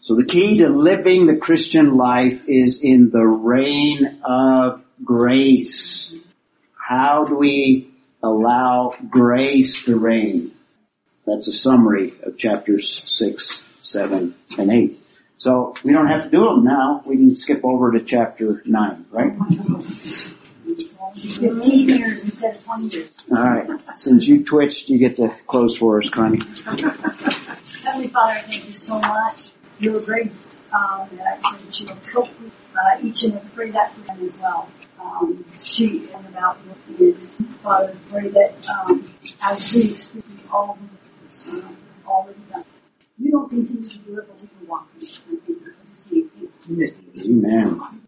So 0.00 0.14
the 0.14 0.24
key 0.24 0.58
to 0.58 0.68
living 0.68 1.26
the 1.26 1.36
Christian 1.36 1.96
life 1.96 2.42
is 2.46 2.78
in 2.78 3.10
the 3.10 3.26
reign 3.26 4.20
of 4.24 4.82
grace. 5.02 6.14
How 6.76 7.24
do 7.24 7.36
we 7.36 7.90
allow 8.22 8.94
grace 9.08 9.82
to 9.84 9.96
reign? 9.96 10.52
That's 11.26 11.48
a 11.48 11.52
summary 11.52 12.12
of 12.22 12.36
chapters 12.36 13.02
six, 13.06 13.62
seven, 13.82 14.34
and 14.58 14.70
eight. 14.70 15.00
So 15.38 15.74
we 15.82 15.92
don't 15.92 16.08
have 16.08 16.24
to 16.24 16.30
do 16.30 16.44
them 16.44 16.64
now. 16.64 17.02
We 17.06 17.16
can 17.16 17.36
skip 17.36 17.64
over 17.64 17.92
to 17.92 18.00
chapter 18.00 18.62
nine, 18.66 19.06
right? 19.10 19.32
15 20.76 21.88
years 21.88 22.24
instead 22.24 22.56
of 22.56 22.64
20 22.64 22.86
years. 22.88 23.10
All 23.30 23.42
right. 23.42 23.68
Since 23.96 24.26
you 24.26 24.44
twitched, 24.44 24.88
you 24.88 24.98
get 24.98 25.16
to 25.16 25.34
close 25.46 25.76
for 25.76 25.98
us, 25.98 26.08
Connie. 26.10 26.42
Heavenly 27.82 28.08
Father, 28.08 28.32
I 28.32 28.40
thank 28.42 28.68
you 28.68 28.74
so 28.74 28.98
much 28.98 29.50
your 29.78 30.00
grace. 30.00 30.48
Um, 30.72 31.08
and 31.10 31.20
I 31.20 31.36
pray 31.42 31.58
that 31.58 31.80
you 31.80 31.86
will 31.86 31.96
cope 32.12 32.40
with 32.40 32.52
uh, 32.74 32.98
each 33.02 33.22
and 33.24 33.34
every 33.34 33.50
pray 33.50 33.70
that 33.70 33.94
for 33.94 34.00
them 34.02 34.24
as 34.24 34.36
well. 34.38 34.68
Um, 35.00 35.44
she 35.58 36.08
and 36.12 36.26
about 36.26 36.58
and 36.98 37.16
Father, 37.62 37.96
pray 38.10 38.28
that 38.28 38.68
um, 38.68 39.12
as 39.42 39.72
we 39.72 39.92
experience 39.92 40.42
all 40.52 40.78
the 41.28 41.62
um, 41.62 41.76
all 42.06 42.24
that 42.24 42.36
you've 42.36 42.50
done, 42.50 42.64
you 43.18 43.30
don't 43.30 43.48
continue 43.48 43.88
to 43.88 43.98
do 43.98 44.18
it, 44.18 44.28
but 44.28 44.40
we 44.40 44.48
can 44.48 44.66
walk 44.68 44.88
in 44.96 45.06
it. 45.06 45.20
I 45.32 45.46
think 45.46 45.64
that's 45.64 45.84
just 45.84 46.68
me. 46.68 46.92
Amen. 47.20 48.05